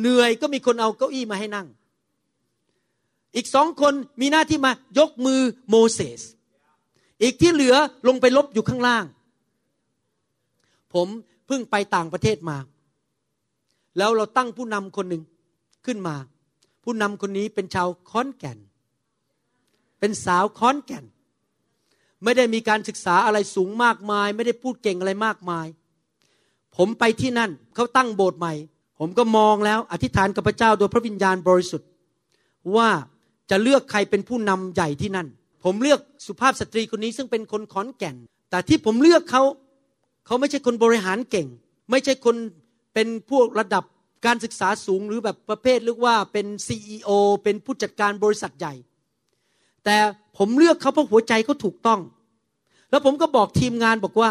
[0.00, 1.66] เหนื่อยก็มีคนเอาเก้าอี้มาให้นั่ง
[3.34, 6.20] อีกสองคนมีหน้าที่มายกมือโมเสส
[7.22, 7.74] อีกที่เหลือ
[8.08, 9.04] ลงไปลบอยู่ข้างล่าง
[10.94, 11.08] ผม
[11.46, 12.56] เพิ่งไปต่างประเทศมา
[13.98, 15.22] แล้วเราตั้งผู้นำคนหนึ่ง
[15.86, 16.16] ขึ้นมา
[16.84, 18.58] ผู้นำคนนี้เป็นชาวคอนแก่น
[19.98, 21.04] เป็นสาวคอนแก่น
[22.24, 25.66] ไม่ได้มีการศึกษาอะไรสูงมากมาย ไม่ได้พูดเก่งอะไรมากมาย
[26.76, 28.54] ผมไปที่นั่นเขาตั้งโบสถ์ใหม่
[28.98, 31.88] ผมก็มองแล้วอธิษฐานกับพระเจ้าโดยพระวิญญาณบริสุทธิ์
[32.76, 32.88] ว่า
[33.50, 35.28] จะเลือกใครเป็นผู้นำใหญ่ที่นั่น
[35.64, 38.16] ผมเลือกสุภาพสตรีคนนี้ซึ่งเป็นคนขอนแก่น
[38.50, 39.42] แต่ที่ผมเลือกเขา
[40.26, 41.46] เขาไม่ใช่คนบริหารเก่ง
[41.90, 42.36] ไม่ใช่คน
[42.94, 43.84] เป็นพวกระดับ
[44.26, 46.76] การศึกษาสูงหรือแบบประเภทเรียกว่าเป็นซี
[47.08, 47.10] อ
[47.42, 48.74] เป็นผู้จัดการบริษัทใหญ่
[49.86, 49.98] แต่
[50.38, 52.00] ผมเลือกเขาเพราะหัวใจเขาถูกต้อง
[52.90, 54.30] แล้วผมก็บอกทีมงานบอกว่า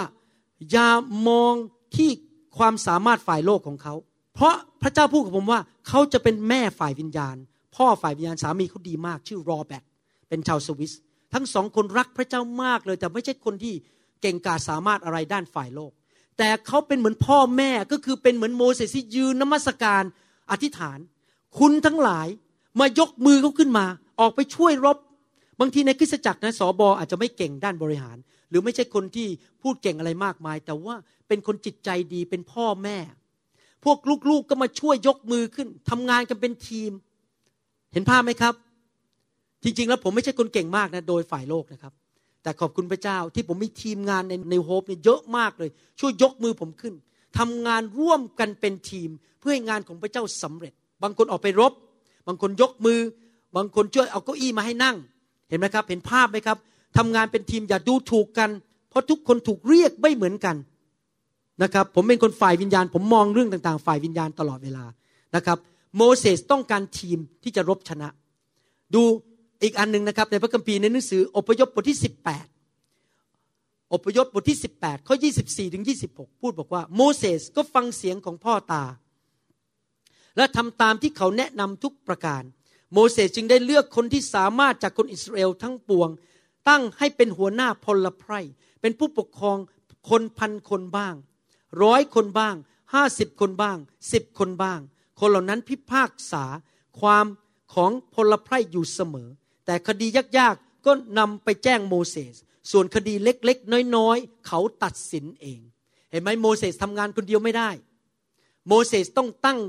[0.71, 0.89] อย่า
[1.29, 1.53] มอง
[1.95, 2.09] ที่
[2.57, 3.93] ความสามารถฝ่ายโลกของเขา
[4.35, 7.35] เพราะพระเจ้าพูดกับผมว่า เขาจะเป็นแม่ฝ่ายวิญญาณ
[7.75, 9.83] พ่อฝ่ายวิญญาณสามีเขาดีมาก ชื่อรอแบต
[10.29, 10.91] เป็นชาวสวิส
[11.33, 13.73] ทั้งสองคนรักพระเจ้ามากเลย แต่ไม่ใช่คนที่
[14.21, 15.91] เก่งกาจสามารถอะไรด้านฝ่ายโลก
[16.37, 20.03] แต่เขาเป็นเหมือนพ่อแม่ก็คือเป็นเหมือนโมเสสที่ยืนนมัสการ
[20.51, 20.99] อธิษฐาน
[21.59, 22.27] คุณทั้งหลาย
[22.79, 23.85] มายกมือเขาขึ้นมา
[24.19, 24.97] ออกไปช่วยรบ
[25.59, 28.17] บางทีในคริสตจักรนะสอบออาจจะไม่เก่งด้านบริหาร
[28.49, 29.27] หรือไม่ใช่คนที่
[29.61, 30.95] พูดเก่งอะไรมากมาย แต่ว่า
[31.27, 32.97] เป็นคนจิตใจดีเป็นพ่อแม่
[33.83, 36.91] พวกลูกๆกก็มาช่วยยกมือขึ้นทำงานกันเป็นทีม
[37.93, 38.53] เห็นภาพไหมครับ
[39.63, 41.93] จริงๆ แล้วผมไม่ใช่คนเก่งมากนะโดยฝ่ายโลกนะครับ
[42.43, 46.93] แต่ขอบคุณพระเจ้าที่ผมมีทีมงานในในโฮปเนี่ยเยอะมากเลย ช่วยยกมือผมขึ้น
[47.37, 51.73] ทำงานร่วมกันเป็นทีม เพื่อให้งานของพระเจ้าสำเร็จ บางคนออกไปรบ
[52.27, 52.99] บางคนยกมือ
[53.55, 54.95] บางคนช่วยเอาเก้าอี้มาให้นั่ง
[55.49, 56.57] เห็นไหมครับ เห็นภาพไหมครับ
[56.97, 58.49] ทำงานเป็นทีมอย่าดูถูกกัน
[58.89, 60.55] เพราะทุกคนถูกเรียกไม่เหมือนกัน
[61.63, 64.85] นะครับ ผมเป็นคนฝ่ายวิญญาณ ผมมองเรื่องต่างๆ ฝ่ายวิญญาณตลอดเวลา
[65.35, 65.57] นะครับ
[65.97, 68.07] โมเสสต้องการทีมที่จะรบชนะ
[68.95, 69.01] ดู
[69.63, 71.99] อีกอันหนึ่งนะครับ ในพระคัมภีร์ในหนังสืออพยพบทที่
[72.95, 75.15] 18 อพยพบทที่ 18 ข้อ
[75.45, 78.83] 24 ถึง 26 พูดบอกว่า โมเสสก็ฟังเสียงของพ่อตา
[80.37, 82.43] และทำตามที่เขาแนะนำทุกประการ
[82.95, 86.09] โมเสสจึงได้เลือกคนที่สามารถจากคนอิสราเอลทั้งปวง
[86.69, 88.33] ตั้งให้เป็นหัวหน้าพลไพร
[88.81, 89.57] เป็นผู้ปกครอง
[90.09, 91.15] คนพันคนบ้าง
[91.83, 92.55] ร้อยคนบ้าง
[92.93, 93.77] ห้าสิบคนบ้าง
[94.13, 94.79] สิบคนบ้าง
[95.19, 96.43] คนเหล่านั้นพิพากษา
[96.99, 97.25] ความ
[97.73, 99.29] ของพลไพร่อยู่เสมอ
[99.65, 102.35] แต่คดียากๆก็นำไปแจ้งโมเสส
[102.71, 105.59] ส่วนคดีเล็กๆ น้อยๆ เขาตัดสินเอง
[106.11, 107.69] เห็นไหมโมเสสทำงานคนเดียวไม่ได้
[108.67, 109.59] โมเสสต้องตั้ง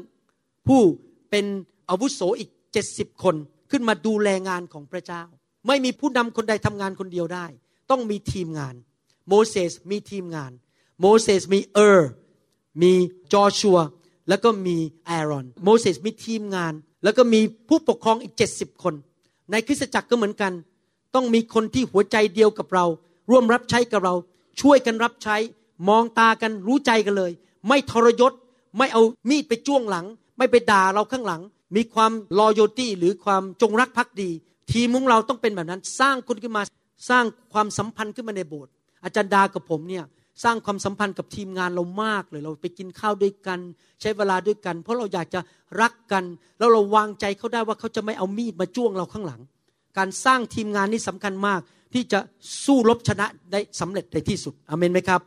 [0.66, 0.82] ผู้
[1.30, 1.46] เป็น
[1.90, 3.36] อาวุโสอีก เจ็ดสิบคน
[3.70, 5.22] ขึ้นมาดูแลงานของพระเจ้า
[5.66, 7.46] ไม่มีผู้นำคนใดทำงานคนเดียวได้
[7.90, 8.74] ต้องมีทีมงาน
[9.28, 10.52] โมเสสมีทีมงาน
[11.00, 12.10] โมเสสมีเฮอร์
[12.82, 12.92] มี
[13.32, 13.78] โจชัว
[14.28, 16.72] แล้วก็มีแอรอน โมเสสมีทีมงาน
[17.04, 18.94] แล้วก็มีผู้ปกครองอีกเจ็ดสิบคน
[19.50, 20.52] ในคริสตจักรก็เหมือนกัน
[21.14, 22.86] ต้องมีคนที่หัวใจเดียวกับเรา
[23.30, 24.14] ร่วมรับใช้กับเรา
[24.60, 25.36] ช่วยกันรับใช้
[25.88, 27.32] มองตากันรู้ใจกันเลย
[27.68, 28.32] ไม่ทรยศ
[28.78, 30.06] ไม่เอามีดไปจ้วงหลัง
[30.38, 31.42] ไม่ไปด่าเราข้างหลัง
[31.76, 34.30] มีความลอยตี้หรือความจงรักภักดี
[34.72, 36.62] ทีมของเราต้องเป็นแบบนั้น สร้างคนขึ้นมา
[37.10, 38.72] สร้างความสัมพันธ์ขึ้นมาในโบสถ์
[39.04, 40.04] อาจารย์ดากับผมเนี่ย
[40.44, 43.58] สร้างความสัมพันธ์กับทีมงานเรามากเลย เราไปกินข้าวด้วยกัน
[44.00, 45.40] ใช้เวลาด้วยกัน เพราะเราอยากจะ
[45.80, 46.24] รักกัน
[46.58, 49.40] แล้วเราวางใจเขาได้ว่าเขาจะไม่เอามีดมาจ้วงเราข้างหลัง
[49.98, 51.60] การสร้างทีมงานนี่สำคัญมาก
[51.94, 52.18] ที่จะ
[52.64, 55.20] สู้รบชนะได้สำเร็จในที่สุดอเมนไหมครับ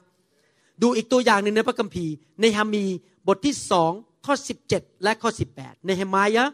[0.81, 2.85] ดูอีกตัวอย่างหนึ่งในพระคัมภีร์ในฮามี
[3.27, 3.91] บทที่สอง
[4.29, 4.35] ข้อ
[4.71, 6.45] 17 และข้อ 18 ในเฮมายะ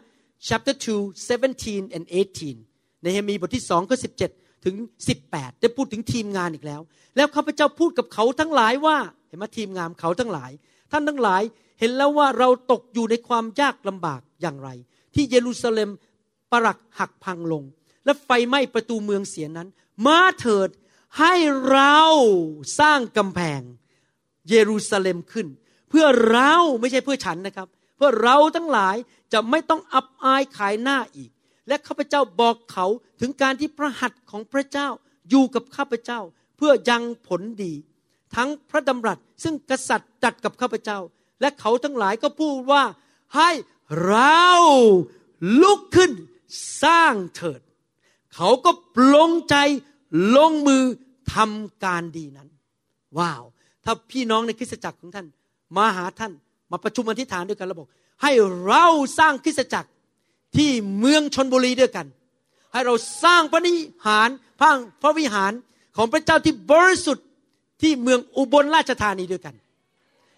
[0.48, 2.06] chapter 2 17 and
[2.54, 3.96] 18 ในเฮมีบทที่สองข้อ
[4.30, 4.74] 17 ถึง
[5.18, 6.80] 18 ได้พูดถึงทีมงานอีกแล้ว
[7.16, 8.96] แล้วข้าพเจ้าพูดกับเขาทั้งหลายว่า
[9.28, 10.50] เห็นไหมทีมงานเขาทั้งหลาย
[10.92, 11.42] ท่านทั้งหลาย
[11.80, 14.68] เห็นแล้วว่าเราตกอยู่ในความยากลำบากอย่างไร
[15.14, 15.90] ที่เยรูซาเล็ม
[16.50, 17.64] ปรักหักพังลง
[18.04, 19.68] และไฟไหม้ประตูเมืองเสียนั้น
[20.06, 20.68] มาเถิด
[21.18, 21.34] ให้
[21.70, 22.00] เรา
[22.80, 23.60] สร้างกำแพง
[24.48, 25.46] เยรูซาเล็มขึ้น
[25.98, 28.96] พื่อเราไม่ใช่เพื่อฉันนะครับ เพื่อเราทั้งหลาย
[29.32, 31.30] จะไม่ต้องอับอายขายหน้าอีก
[31.68, 32.86] และข้าพเจ้าบอกเขา
[33.20, 34.88] ถึงการที่พระหัตถ์ของพระเจ้า
[35.30, 36.20] อยู่กับข้าพเจ้า
[36.56, 37.72] เพื่อยังผลดี
[38.36, 40.98] ทั้งพระดำรัสซึ่งกษัตริย์ตัดกับข้าพเจ้า
[41.40, 42.82] และเขาทั้งหลายก็พูดว่า
[43.36, 43.50] ให้
[44.04, 44.46] เรา
[45.62, 46.12] ลุกขึ้น
[46.82, 47.60] สร้างเถิด
[48.34, 49.56] เขาก็ปลงใจ
[50.36, 50.84] ลงมือ
[51.34, 52.48] ทำการดีนั้น
[53.18, 53.42] ว้าว
[53.84, 55.26] ถ้าพี่น้องในคริสตจักรของท่าน
[55.76, 56.32] มาหาท่าน
[56.70, 57.88] มาประชุมอธิษฐานด้วยกันแล้วบอก
[58.22, 58.32] ให้
[58.66, 58.86] เรา
[59.18, 59.90] สร้างคริสตจักร
[60.56, 62.06] ที่เมืองชนบุรีด้วยกัน
[62.72, 62.94] ให้เรา
[63.24, 63.72] สร้างพระนิ
[64.06, 64.28] หาร
[64.60, 65.52] พังพระวิหาร
[65.96, 67.26] ของพระเจ้าที่บริสุทธิ์
[67.82, 69.54] ที่เมืองอุบลราชธานีด้วยกัน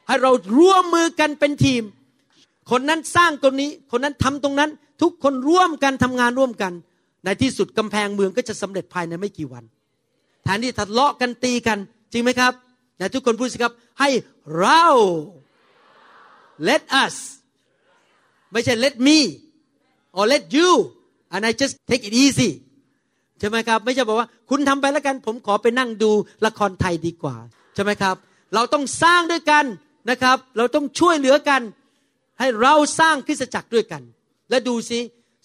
[0.07, 1.83] ให้เราร่วมมือกันเป็นทีม
[2.71, 4.71] คนนั้นสร้างตรงนี้ คนนั้นทำตรงนั้น
[5.03, 6.73] ทุกคนร่วมกันทำงานร่วมกัน
[7.25, 9.65] ในที่สุดกำแพงเมืองก็จะสำเร็จภายในไม่กี่วัน
[10.45, 11.79] แทนที่ทะเลาะกันตีกัน
[12.13, 12.53] จริงไหมครับ
[12.99, 14.09] แต่ทุกคนพูดสิครับ ให้
[14.59, 14.85] เรา
[16.69, 17.15] let us
[18.53, 19.19] ไม่ใช่ let me
[20.17, 20.71] or let you
[21.35, 22.51] and I just take it easy
[23.39, 26.11] ใช่ไหมครับ ไม่ใช่บอกว่าคุณทำไปแล้วกัน ผมขอไปนั่งดู
[26.47, 27.37] ละครไทยดีกว่า
[27.75, 28.17] ใช่ไหมครับ
[28.55, 29.65] เราต้องสร้างด้วยกัน
[30.11, 31.63] นะครับ เราต้องช่วยเหลือกัน
[32.39, 34.03] ให้เราสร้างคริสตจักรด้วยกัน
[34.51, 35.01] และดูสิ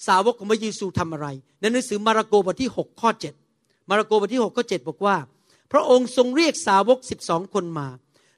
[0.08, 1.28] สาวกของพระเยซูทำอะไร
[1.60, 3.10] ในหนังสือมาระโกบทที่ 6 ข้อ
[3.50, 5.16] 7 มาระโกบทที่ 6 ข้อ 7 บอกว่า
[5.74, 7.88] พระองค์ทรงเรียกสาวก12คนมา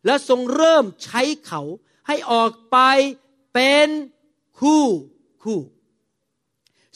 [0.05, 1.61] แล้วทรงเริ่มใช้เขา
[2.07, 2.77] ให้ออกไป
[3.53, 3.87] เป็น
[4.59, 4.85] คู่
[5.43, 5.59] คู่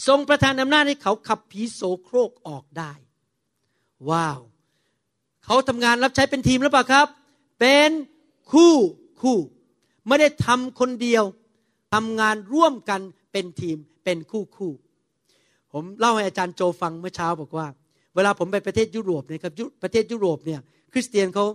[0.07, 2.91] ทรงประทานอำนาจให้เขาขับผีโสโครกออกได้
[4.09, 4.39] ว้าว
[5.45, 7.07] เขาทำงานรับใช้เป็นทีมหรือเปล่าครับ
[7.59, 7.89] เป็น
[8.51, 8.75] คู่
[9.21, 9.37] คู่
[10.07, 11.23] ไม่ได้ทำคนเดียว
[11.93, 14.71] ทำงานร่วมกันเป็นทีมเป็นคู่คู่
[15.71, 17.67] ผมเล่าให้อาจารย์โจฟังเมื่อเช้าบอกว่า
[18.19, 19.53] วลาผมไปประเทศยุโรปเนี่ยครับ
[19.83, 20.59] ประเทศยุโรปเนี่ย
[20.93, 21.45] คริสเตียนเขา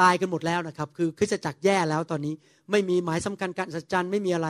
[0.00, 2.34] ตายกันหมดแล้วนะครับคือคริสตจักรแย่แล้วตอนนี้
[2.70, 4.48] ไม่มีหมายสำคัญการสัจจันไม่มีอะไร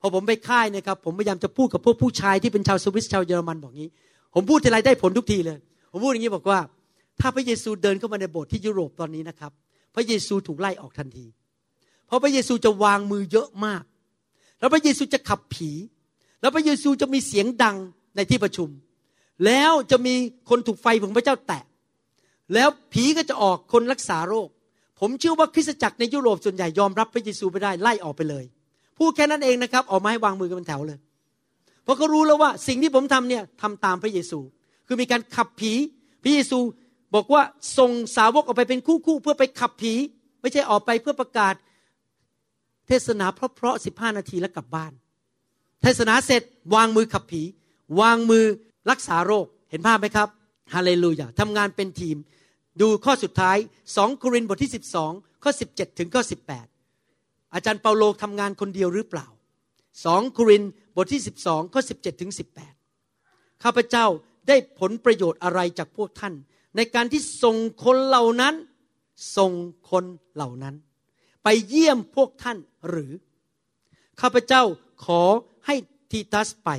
[0.00, 3.90] พอผมไปค่ายนะครับผมพยายามจะพูดกับพวกผู้ชายที่เป็นชาวสวิสชาวเยอรมันบอกงี้
[4.34, 5.58] ผมพูดทีไรได้ผลทุกทีเลย
[5.92, 6.58] ผมพูดอย่างนี้บอกว่า
[7.20, 9.52] ถ้าพระเยซูเดินเข้ามาในโบสถ์ที่ยุโรปตอนนี้นะครับ
[9.94, 11.26] พระเยซูถูกไล่ออกทันที
[12.06, 13.82] เพราะพระเยซูจะวางมือเยอะมาก
[14.58, 15.70] แล้วพระเยซูจะขับผี
[16.40, 17.76] แล้วพระเยซูจะมีเสียงดัง
[18.16, 18.68] ในที่ประชุม
[19.46, 20.14] แล้วจะมี
[20.50, 21.62] คนถูกไฟของพระเจ้าแตะ
[22.54, 24.48] แล้วผีก็จะออกคนรักษาโรค
[25.00, 28.44] ผมเชื่อว่าคริสตจักรในยุโรปส่วนใหญ่ยอมรับพระเยซูไม่ได้ไล่ออกไปเลย
[28.98, 30.98] พูดแค่นั้นเองนะครับออกมาให้วางมือกันเป็นแถวเลย
[31.84, 34.38] เพราะเขารู้แล้วว่าสิ่งที่ผมทำเนี่ยทำตามพระเยซู
[34.86, 35.72] คือมีการขับผี
[36.22, 36.58] พระเยซู
[37.14, 37.42] บอกว่า
[37.78, 39.94] ส่งสาวกออกไปเป็นคู่คู่เพื่อไปขับผี
[40.40, 41.54] ไม่ใช่ออกไปเพื่อประกาศ
[42.88, 44.92] เทศนาเพราะๆสิบห้านาทีแล้วกลับบ้าน
[45.82, 46.42] เทศนาเสร็จ
[46.74, 47.42] วางมือขับผี
[48.00, 48.44] วางมือ
[48.90, 50.28] รักษาโรคเห็นภาพไหมครับ
[50.74, 52.16] ฮาเลลูยาทำงานเป็นทีม
[52.80, 53.56] ดูข้อสุดท้าย
[53.96, 54.72] สองโครินธ์บทที่
[55.06, 56.22] 12 ข้อ 17 ถึงข้อ
[56.86, 59.26] 18 อาจารย์เปาโลทำงานคนเดียวหรือเปล่า
[60.04, 60.62] สองโคริน
[60.96, 62.32] บทที่ 12 ข้อ 17 ถึง
[62.96, 64.06] 18 ข้าพเจ้า
[64.48, 66.34] ได้ผลประโยชน์อะไรจากพวกท่าน
[66.76, 68.54] ในการที่ส่งคนเหล่านั้น
[69.36, 69.52] ส่ง
[69.90, 70.04] คน
[70.34, 70.74] เหล่านั้น
[71.44, 72.58] ไปเยี่ยมพวกท่าน
[72.88, 73.12] หรือ
[74.20, 74.62] ข้าพเจ้า
[75.04, 75.22] ขอ
[75.66, 75.74] ให้
[76.10, 76.70] ทีตัสไป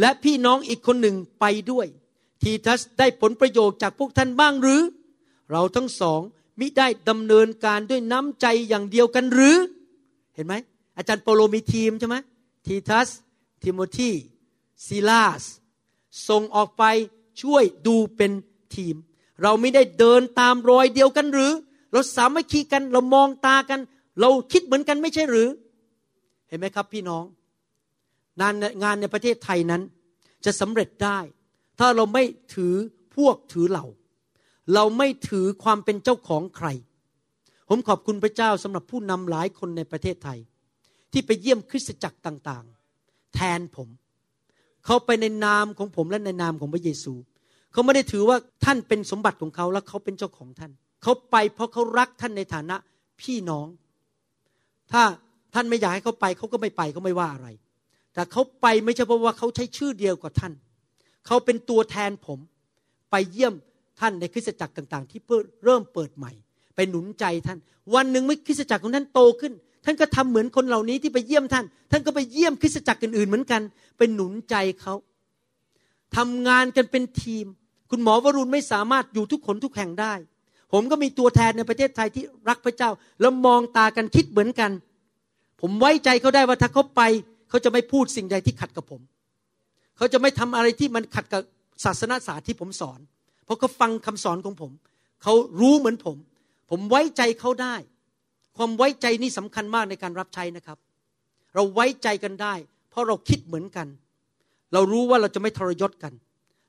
[0.00, 1.86] และพี่น้องอีกคนหนึ่งไปด้วย
[2.42, 4.82] ทีทัสได้ผลประโยชน์จากพวกท่านบ้างหรือ
[5.50, 6.20] เราทั้งสอง
[6.58, 9.56] มิได้ดำเนินการด้วยน้ำใจอย่างเดียวกันหรือ
[10.34, 10.54] เห็นไหม
[10.96, 12.16] อาจารย์เปโลมีทีมใช่ไหม
[12.66, 13.08] ทีทัส
[13.62, 14.10] ทิโมธี
[14.86, 15.42] ซิลาส
[16.28, 16.84] ส่งออกไป
[17.42, 18.32] ช่วยดูเป็น
[18.74, 18.96] ทีม
[19.42, 21.52] เราไม่ได้เดินตามรอยเดียวกันหรือ
[21.92, 23.80] เราสามัคคีกันเรามองตากัน
[24.20, 25.48] เราคิดเหมือนกันไม่ใช่หรือ
[26.48, 27.24] เห็นไหมครับพี่น้อง
[28.40, 29.82] งานงานในประเทศไทยนั้น
[30.44, 31.18] จะสำเร็จได้
[31.78, 32.24] ถ้าเราไม่
[32.54, 32.74] ถือ
[33.16, 33.86] พวกถือเหล่า
[34.74, 36.68] เราไม่ถือความเป็นเจ้าของใคร
[37.68, 40.38] ผมขอบคุณพระเจ้าสำหรับผู้นำหลายคนในประเทศไทย
[41.12, 43.88] ที่ไปเยี่ยมคริสตจักรต่างๆ แทนผม
[44.84, 47.14] เขาไปในนามของผมและในนามของพระเยซู
[47.72, 50.72] เขาไม่ได้ถือว่าท่านเป็นสมบัติของเขาและเขาเป็นเจ้าของท่าน
[51.02, 52.76] เขาไปเพราะเขารักท่านในฐานะ
[53.20, 53.66] พี่น้อง
[54.92, 55.02] ถ้า
[55.54, 57.48] ท่านไม่อยากให้เขาไปเขาก็ไม่ไปเขาไม่ว่าอะไร
[58.18, 60.52] แต่เขาไปไม่ใช่เพราะว่าเขาใช้ชื่อเดียวกับท่าน
[61.26, 62.38] เขาเป็นตัวแทนผม
[63.10, 63.54] ไปเยี่ยม
[64.00, 66.32] ท่านในคริสตจักรต่าง ๆ ที่เพิ่เริ่มเปิดใหม่
[66.74, 67.58] ไปหนุนใจท่าน
[67.94, 69.52] วันหนึ่งเมื่อคริสตจักรของท่านโตขึ้น
[69.84, 73.62] ท่านก็ทำเหมือนคนเหล่านี้ที่ไปเยี่ยมท่าน ท่านก็ไปเยี่ยมคริสตจักรอื่นๆเหมือนกัน
[73.96, 74.94] ไปหนุนใจเขา
[76.16, 77.46] ทำงานกันเป็นทีม
[77.90, 80.14] คุณหมอวรุณไม่สามารถอยู่ทุกคนทุกแห่งได้
[80.72, 82.90] ผมก็มีตัวแทนในประเทศไทยที่รักพระเจ้า
[83.20, 84.70] แล้วมองตากันคิดเหมือนกัน
[85.60, 87.02] ผมไว้ใจเขาได้ว่าถ้าเขาไป
[87.48, 89.00] เขาจะไม่พูดสิ่งใดที่ขัดกับผม
[89.96, 91.42] เขาจะไม่ทำอะไรที่มันขัดกับ
[91.84, 93.00] ศาสนาศาสตร์ที่ผมสอน
[93.44, 94.72] เพราะเขาฟังคำสอนของผม
[95.22, 96.16] เขารู้เหมือนผม
[96.70, 97.74] ผมไว้ใจเขาได้
[98.56, 100.78] ความไว้ใจนี่สำคัญมากในการรับใช้นะครับ
[101.54, 102.54] เราไว้ใจกันได้
[102.90, 103.86] เพราะเราคิดเหมือนกัน
[104.72, 106.12] เรารู้ว่าเราจะไม่ทรยศกัน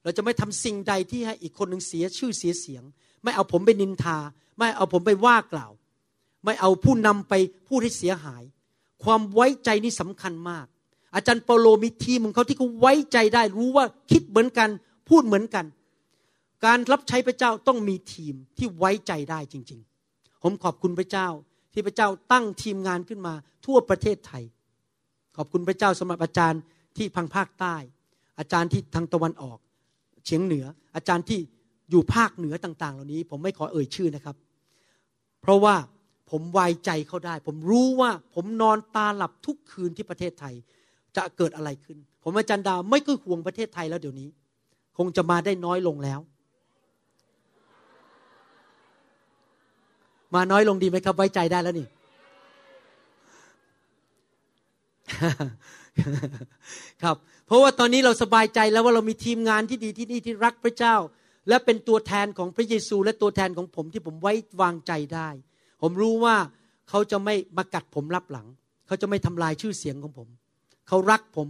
[0.04, 2.84] เราจะไม่ทำสิ่งใดที่ให้อีกคนหนึ่งเสียชื่อเสียเสียง
[3.24, 4.18] ไม่เอาผมไปนินทา
[4.58, 5.72] ไม่เอาผมไปว่ากล่าว
[6.46, 7.34] ไม่เอาผู้นำไป
[7.68, 8.44] พูดให้เสียหาย
[9.04, 10.66] ความไว้ใจนี่สำคัญมาก
[11.16, 14.70] อาจารย์เปโลมีทีมของเขาที่เขาไว้ใจได้ รู้ว่าคิดเหมือนกัน
[15.10, 15.66] พูดเหมือนกัน
[16.66, 19.80] การรับใช้พระเจ้าต้องมีทีมที่ไว้ใจได้จริง
[20.12, 21.28] ๆ ผมขอบคุณพระเจ้า
[21.74, 23.34] ที่พระเจ้าตั้งทีมงานขึ้นมา
[23.66, 24.44] ทั่วประเทศไทย
[25.38, 26.62] ขอบคุณพระเจ้าสำหรับอาจารย์
[26.98, 27.76] ที่พังภาคใต้
[28.40, 29.58] อาจารย์ที่ทางตะวันออก
[30.26, 31.40] เฉียงเหนือ อาจารย์ที่
[31.92, 34.36] อยู่ภาคเหนือต่าง ๆ เหล่านี้ ผมไม่ขอเอ่ยชื่อนะครับ
[35.42, 35.76] เพราะว่า
[36.32, 40.54] ผมไว้ใจเขาได้ ผมรู้ว่าผมนอนตาหลับทุกคืนที่ประเทศไทย
[41.16, 44.30] จะเกิดอะไรขึ้น ผมอาจารย์ดาวไม่ก็ห่วงประเทศไทยแล้วเดี๋ยวนี้
[44.98, 46.20] คงจะมาได้น้อยลงแล้ว
[50.36, 51.88] มาน้อยลงดีไหมครับ ไว้ใจได้แล้วนี่
[57.04, 57.16] ครับ
[57.46, 60.96] เพราะว่าตอนนี้เราสบายใจแล้วว่าเรามีทีมงานที่ดีที่นี่ที่รักพระเจ้า
[61.48, 65.30] และเป็นตัวแทนของพระเยซู และตัวแทนของผมที่ผมไว้วางใจได้
[65.82, 66.36] ผมรู้ว่า
[66.90, 68.48] เขาจะไม่มากัดผมรับหลัง
[68.88, 70.28] เขาจะไม่ทำลายชื่อเสียงของผม
[70.88, 71.48] เขารักผม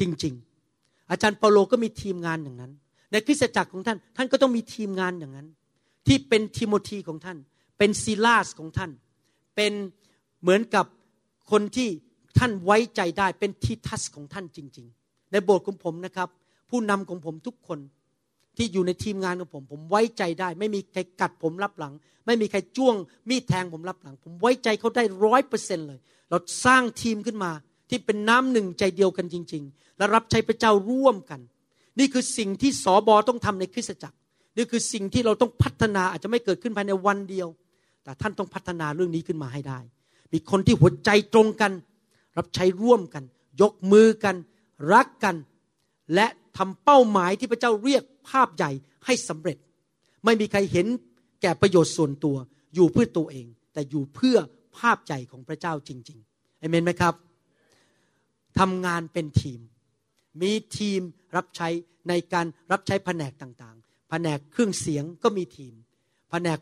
[0.00, 0.34] จริง
[0.72, 2.72] ๆ อาจารย์เปาโลก็มีทีมงานอย่างนั้น
[3.10, 5.48] ในคริสตจักรของท่าน ท่านก็ต้องมีทีมงานอย่างนั้น
[6.06, 7.38] ที่เป็นทิโมธีของท่าน
[7.78, 8.90] เป็นซีลาสของท่าน
[9.56, 9.72] เป็น
[10.42, 10.86] เหมือนกับ
[11.50, 11.88] คนที่
[12.38, 16.28] ท่านไว้ใจได้เป็นทีทัสของท่านจริง ๆ ในโบสถ์ของผมนะครับ
[16.70, 17.78] ผู้นำของผมทุกคน
[18.56, 21.92] ที่อยู่ในทีมงานของผม ผมไว้ใจได้ ไม่มีใครกัดผมรับหลัง
[22.26, 22.96] ไม่มีใครจ้วง
[23.28, 25.98] มีดแทงผมรับหลัง ผมไว้ใจเขาได้ร้อยเปอร์เซ็นเลย
[26.30, 27.50] เราสร้างทีมขึ้นมา
[27.90, 31.40] ที่เป็นน้ำหนึ่งใจเดียวกันจริง ๆ และรับใช้พระเจ้าร่วมกัน
[31.98, 34.16] นี่คือสิ่งที่สอบอต้องทำในคริสตจักร
[34.56, 37.48] นี่คือสิ่งที่เราต้องพัฒนาอาจจะไม่เกิดขึ้นภายในวันเดียว
[38.04, 39.78] แต่ท่านต้องพัฒนาเรื่องนี้ขึ้นมาให้ได้
[40.32, 41.72] มีคนที่หัวใจตรงกัน
[42.38, 43.24] รับใช้ร่วมกัน
[43.60, 44.36] ยกมือกัน
[44.92, 45.36] รักกัน
[46.14, 46.26] และ
[46.58, 48.70] ทำเป้าหมายที่พระเจ้าเรียกภาพใหญ่
[49.06, 49.58] ให้สำเร็จ
[50.24, 50.86] ไม่มีใครเห็น
[51.42, 52.36] แก่ประโยชน์ส่วนตัว
[52.74, 54.36] อยู่เพื่อตัวเอง แต่อยู่เพื่อ
[54.78, 57.14] ภาพใหญ่ของพระเจ้าจริงๆเอเมนไหมครับ
[58.58, 59.60] ทำงานเป็นทีม
[60.42, 61.00] มีทีม
[61.36, 61.68] รับใช้
[62.08, 65.74] ในการรับใช้แผนกต่างๆ แผนกเครื่องเสียงก็มีทีม
[66.30, 66.58] แผนก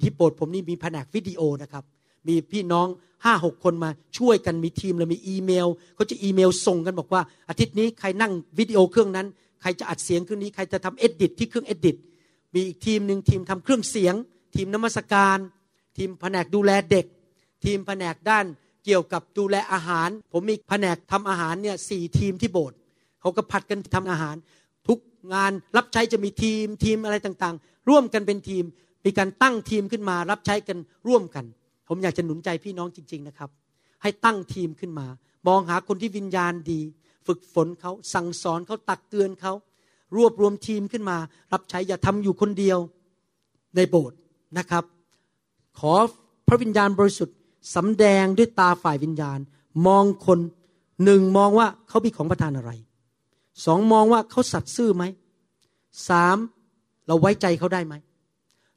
[0.00, 1.84] ที่โปรดผมนี่มีแผนกวิดีโอนะครับ
[2.28, 2.86] มีพี่น้อง
[3.24, 9.26] ห้าหกคนมาช่วยกันมีทีมแล้วมีอีเมลเขาจะอีเมลส่งกันบอกว่า อาทิตย์นี้ใครนั่งวิดีโอเครื่องนั้น
[9.60, 11.96] ใครจะอัดเสียงเครื่องนี้ใครจะทำเอดิตที่เครื่องเอดิต
[12.54, 14.14] มีอีกทีมหนึ่งทีมทำเครื่องเสียง
[14.54, 15.38] ทีมนมัสการ
[15.96, 17.06] ทีมแผนกดูแลเด็ก
[17.64, 18.46] ทีมแผนกด้าน
[18.84, 22.76] เกี่ยวกับดูแลอาหาร ผมมีแผนกทำอาหารเนี่ยสี่ทีมที่โบสถ์
[23.20, 24.36] เขาก็ผัดกันทำอาหาร
[24.88, 24.98] ทุก
[25.34, 28.64] งานรับใช้จะมีทีมทีมอะไรต่างๆ ร่วมกันเป็นทีม
[29.04, 31.44] มีการตั้งทีมขึ้นมารับใช้กันร่วมกัน
[31.88, 33.50] ผมอยากจะหนุนใจพี่น้องจริง ๆนะครับ
[34.02, 35.06] ให้ตั้งทีมขึ้นมา
[35.48, 36.80] มองหาคนที่วิญญาณดี
[37.26, 39.52] ฝึกฝนเขาสั่งสอนเขาตักเตือนเขา
[40.16, 41.16] รวบรวมทีมขึ้นมา
[41.52, 42.78] รับใช้อย่าทำอยู่คนเดียว
[43.76, 44.18] ในโบสถ์
[44.58, 44.84] นะครับ
[45.78, 45.94] ขอ
[46.48, 47.36] พระวิญญาณบริสุทธิ์
[47.74, 49.38] สำแดงด้วยตาฝ่ายวิญญาณ
[49.86, 50.38] มองคน
[51.04, 52.70] หนึ่งมองว่าเขามีของประทานอะไร
[53.64, 55.04] สองมองว่าเขาสัตย์ซื่อไหม
[56.08, 56.36] สาม
[57.06, 57.94] เราไว้ใจเขาได้ไหม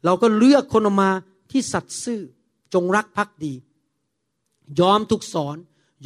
[0.06, 1.10] เราก็เลือกคนออกมา
[1.52, 2.22] ที่สัตย์ซื่อ
[2.74, 3.54] จงรักภักดี
[4.80, 5.58] ยอมถูกสอน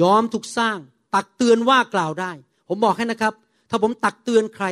[0.01, 0.77] ยอมถูกสร้าง
[1.15, 2.31] ตักเตือนว่ากล่าวได้
[2.67, 3.33] ผมบอกให้นะครับ
[3.69, 4.65] ถ้าผมตักเตือนใคร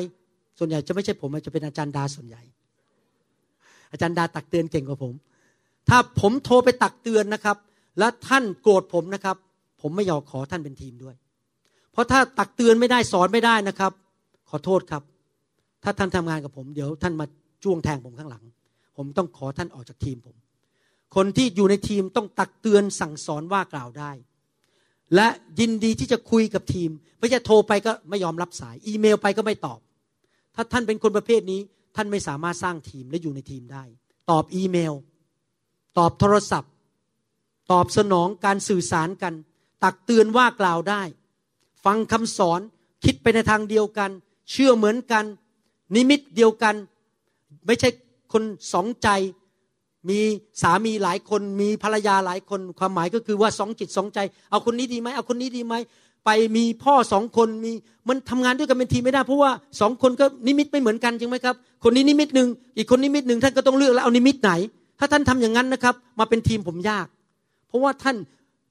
[0.58, 2.42] ส่วนใหญ่จะไม่ใช่ผมจะเป็นอาจารย์ดาส่วนใหญ่
[3.92, 5.14] อาจารย์ดาตักเตือนเก่งกว่าผม
[5.90, 7.58] ถ้าผมโทรไปตักเตือนนะครับ
[8.00, 9.38] และท่านโกรธผมนะครับ
[9.82, 11.16] ผมไม่ยอมขอท่านเป็นทีมด้วย
[11.92, 13.92] เพราะถ้าตักเตือนไม่ได้สอนไม่ได้นะครับ
[14.50, 15.04] ขอโทษครับ
[15.84, 17.26] ถ้าท่านทำงานกับผม เดี๋ยวท่านมา
[17.64, 18.44] จ้วงแทงผมข้างหลัง
[18.98, 20.36] ผมต้องขอท่านออกจากทีมผม
[21.16, 24.12] คนที่อยู่ในทีมต้องตักเตือนสั่งสอนว่ากล่าวได้
[25.16, 25.28] และ
[25.60, 26.90] ยินดีที่จะคุยกับทีม
[27.20, 29.80] ไม่ใช่โทรไปก็ไม่ยอมรับสาย อีเมลไปก็ไม่ตอบ
[30.56, 31.62] ถ้าท่านเป็นคนประเภทนี้
[31.96, 33.84] ท่านไม่สามารถสร้างทีมและอยู่ในทีมได้
[34.30, 34.94] ตอบอีเมล
[35.98, 36.72] ตอบโทรศัพท์
[37.72, 39.34] ตอบสนองการสื่อสารกัน
[39.84, 41.02] ตักเตือนว่ากล่าวได้
[41.86, 42.60] ฟังคำสอน
[43.04, 44.12] คิดไปในทางเดียวกัน
[44.52, 45.26] เชื่อเหมือนกัน
[45.96, 46.76] นิมิตเดียวกัน
[47.66, 47.90] ไม่ใช่
[48.34, 48.44] คน
[48.74, 49.10] สองใจ
[50.10, 50.20] มี
[50.62, 54.20] สามีหลายคน มีภรรยาหลายคน ความหมายก็คือว่าสองจิตสองใจ
[54.52, 55.74] เอาคนนี้ดีไหมเอาคนนี้ดีไหม
[56.26, 57.72] ไปมีพ่อสองคนมี
[58.08, 59.52] มันทำงานด้วยกันเป็นทีมไม่ได้ เพราะว่า
[59.82, 62.48] สองคนก็นิมิตไม่เหมือนกันจริงไหมครับ คนนี้นิมิตหนึ่ง
[62.78, 64.52] อีกคนนิมิตหนึ่งท่านก็ต้องเลือกแล้วเอานิมิตไหน
[65.00, 67.08] ถ้าท่านทำอย่างนั้นนะครับ มาเป็นทีมผมยาก
[67.68, 68.18] เพราะว่าท่าน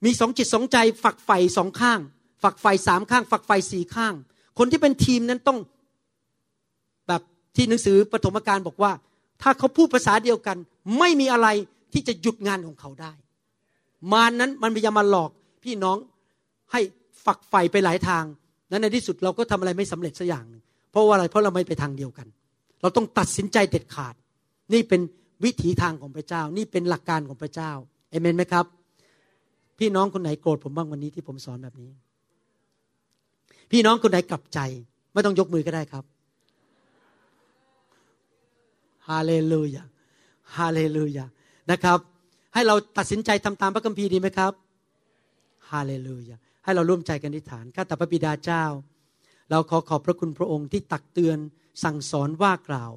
[0.04, 1.98] มีสองจิตสองใจ ฝักใฝ่สองข้าง
[2.42, 4.14] ฝักใฝ่สามข้าง ฝักใฝ่สี่ข้าง
[4.58, 5.58] คนที่เป็นทีมนั้นต้อง
[7.08, 7.22] แบบ
[7.56, 8.92] ที่หนังสือปฐมกาลบอกว่า
[9.42, 10.56] ถ้าเขาพูดภาษาเดียวกัน
[10.98, 11.48] ไม่มีอะไร
[11.92, 13.12] ที่จะหยุดงานของเขาได้
[14.12, 15.30] มานั้นมันพยายามมาหลอก
[15.64, 15.96] พี่น้อง
[16.72, 16.80] ให้
[17.24, 18.24] ฝักใฝ่ไปหลายทาง
[18.70, 22.26] นั้นในที่สุดเราก็ทำอะไรไม่สำเร็จสักอย่างหนึ่งเพราะว่าอะไรเพราะเราไม่ไปทางเดียวกัน
[22.82, 24.14] เราต้องตัดสินใจเด็ดขาด
[24.72, 25.00] นี่เป็น
[25.44, 27.70] วิถีทางของพระเจ้า นี่เป็นหลักการของพระเจ้า
[28.10, 28.66] เอเมนไหมครับ
[29.78, 31.90] พี่น้องคนไหนโกรธผมบ้างวันนี้ที่ผมสอนแบบนี้
[33.70, 34.58] พี่น้องคนไหนกลับใจ
[35.12, 36.04] ไม่ต้องยกมือก็ได้ครับ
[39.08, 39.82] ฮาเลลูยา
[40.56, 41.24] ฮาเลลูยา
[41.70, 41.98] นะครับ
[42.54, 44.52] ให้เราตัดสินใจทำตามพระคัมภีร์ดีไหมครับ
[45.70, 48.64] ฮาเลลูยาให้เราร่วมใจกันอธิษฐานข้าแต่พระบิดาเจ้า
[49.50, 51.38] เราขอขอบพระคุณพระองค์ที่ตักเตือน
[51.84, 52.92] สั่งสอนว่ากล่าว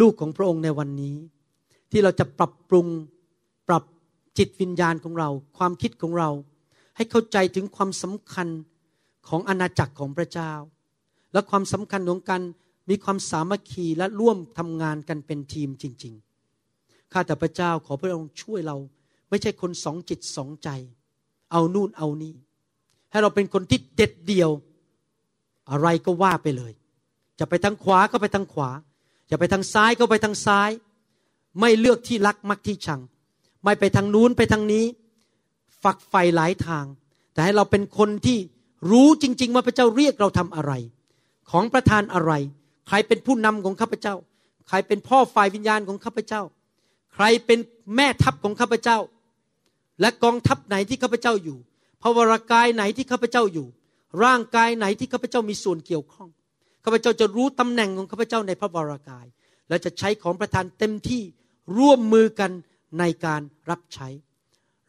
[0.00, 1.16] ลูกของพระองค์ในวันนี้
[1.90, 2.86] ที่เราจะปรับปรุง
[3.68, 3.84] ปรับ
[4.38, 5.28] จิตวิญญาณของเรา
[5.58, 6.30] ความคิดของเรา
[6.96, 8.48] ให้เข้าใจถึงความสำคัญ
[9.28, 10.52] ของอาณาจักรของพระเจ้า
[11.32, 12.42] และความสำคัญของการ
[12.88, 16.14] มีความสามัคคีและร่วมทำงานกันเป็นทีมจริง
[16.62, 18.76] ๆ ข้าแต่พระเจ้าขอพระองค์ช่วยเรา
[19.28, 20.68] ไม่ใช่คนสองจิตสองใจ
[21.52, 22.34] เอานู่นเอานี่
[23.10, 24.50] ให้เราเป็นคนที่เด็ดเดี่ยว
[25.70, 26.72] อะไรก็ว่าไปเลย
[27.38, 28.70] จะไปทางขวาก็ไปทางขวา
[29.30, 30.70] จะไปทางซ้ายก็ไปทางซ้าย
[31.60, 33.00] ไม่เลือกที่รักมักที่ชัง
[33.64, 34.84] ไม่ไปทางนู้นไปทางนี้
[35.82, 36.84] ฝักใฝ่หลายทาง
[37.32, 38.38] แต่ให้เราเป็นคนที่
[38.90, 40.72] รู้จริง ๆ ว่าพระเจ้าเรียกเราทำอะไร
[41.50, 42.32] ของประทานอะไร
[42.88, 44.14] ใครเป็นผู้นำของข้าพเจ้า
[44.68, 46.42] ใครเป็นพ่อฝ่ายวิญญาณของข้าพเจ้า
[47.14, 47.58] ใครเป็น
[47.96, 48.98] แม่ทัพของข้าพเจ้า
[50.00, 51.58] และกองทัพไหนที่ข้าพเจ้าอยู่
[52.02, 53.66] พระวรากายไหนที่ข้าพเจ้าอยู่
[54.24, 56.28] ร่างกายไหนที่ข้าพเจ้ามีส่วนเกี่ยวข้อง
[56.84, 59.26] ข้าพเจ้าจะรู้ตำแหน่งของข้าพเจ้าในพระวรากาย
[59.68, 61.22] และจะใช้ของประทานเต็มที่
[61.78, 62.50] ร่วมมือกัน
[62.98, 64.08] ในการรับใช้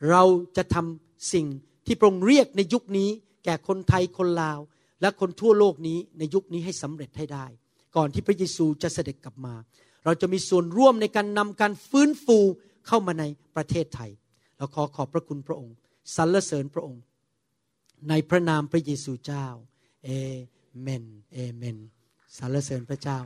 [0.09, 0.23] เรา
[0.57, 1.47] จะทำสิ่ง
[1.85, 3.09] ที่พระองค์เรียกในยุคนี้
[3.45, 4.59] แก่คนไทยคนลาว
[5.01, 7.45] และคนทั่วโลกนี้ในยุคนี้ให้สำเร็จให้ได้
[7.95, 9.53] ก่อนที่พระเยซูจะเสด็จกลับมา
[10.05, 12.37] เราจะมีส่วนร่วมในการนำการฟื้นฟู
[12.87, 13.23] เข้ามาใน
[13.55, 14.11] ประเทศไทย
[14.57, 15.75] เราขอขอบพระคุณพระองค์
[16.15, 17.01] สรรเสริญพระองค์
[18.09, 19.47] ในพระนามพระเยซูเจ้า
[20.05, 20.09] เอ
[20.81, 21.77] เมนเอเมน
[22.37, 23.19] สรรเสริญพระเจ้า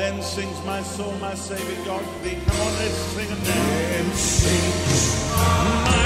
[0.00, 2.38] Then sings my soul, my Savior God to thee.
[2.46, 3.64] Come on, let's sing it now.
[3.92, 6.05] Then sings my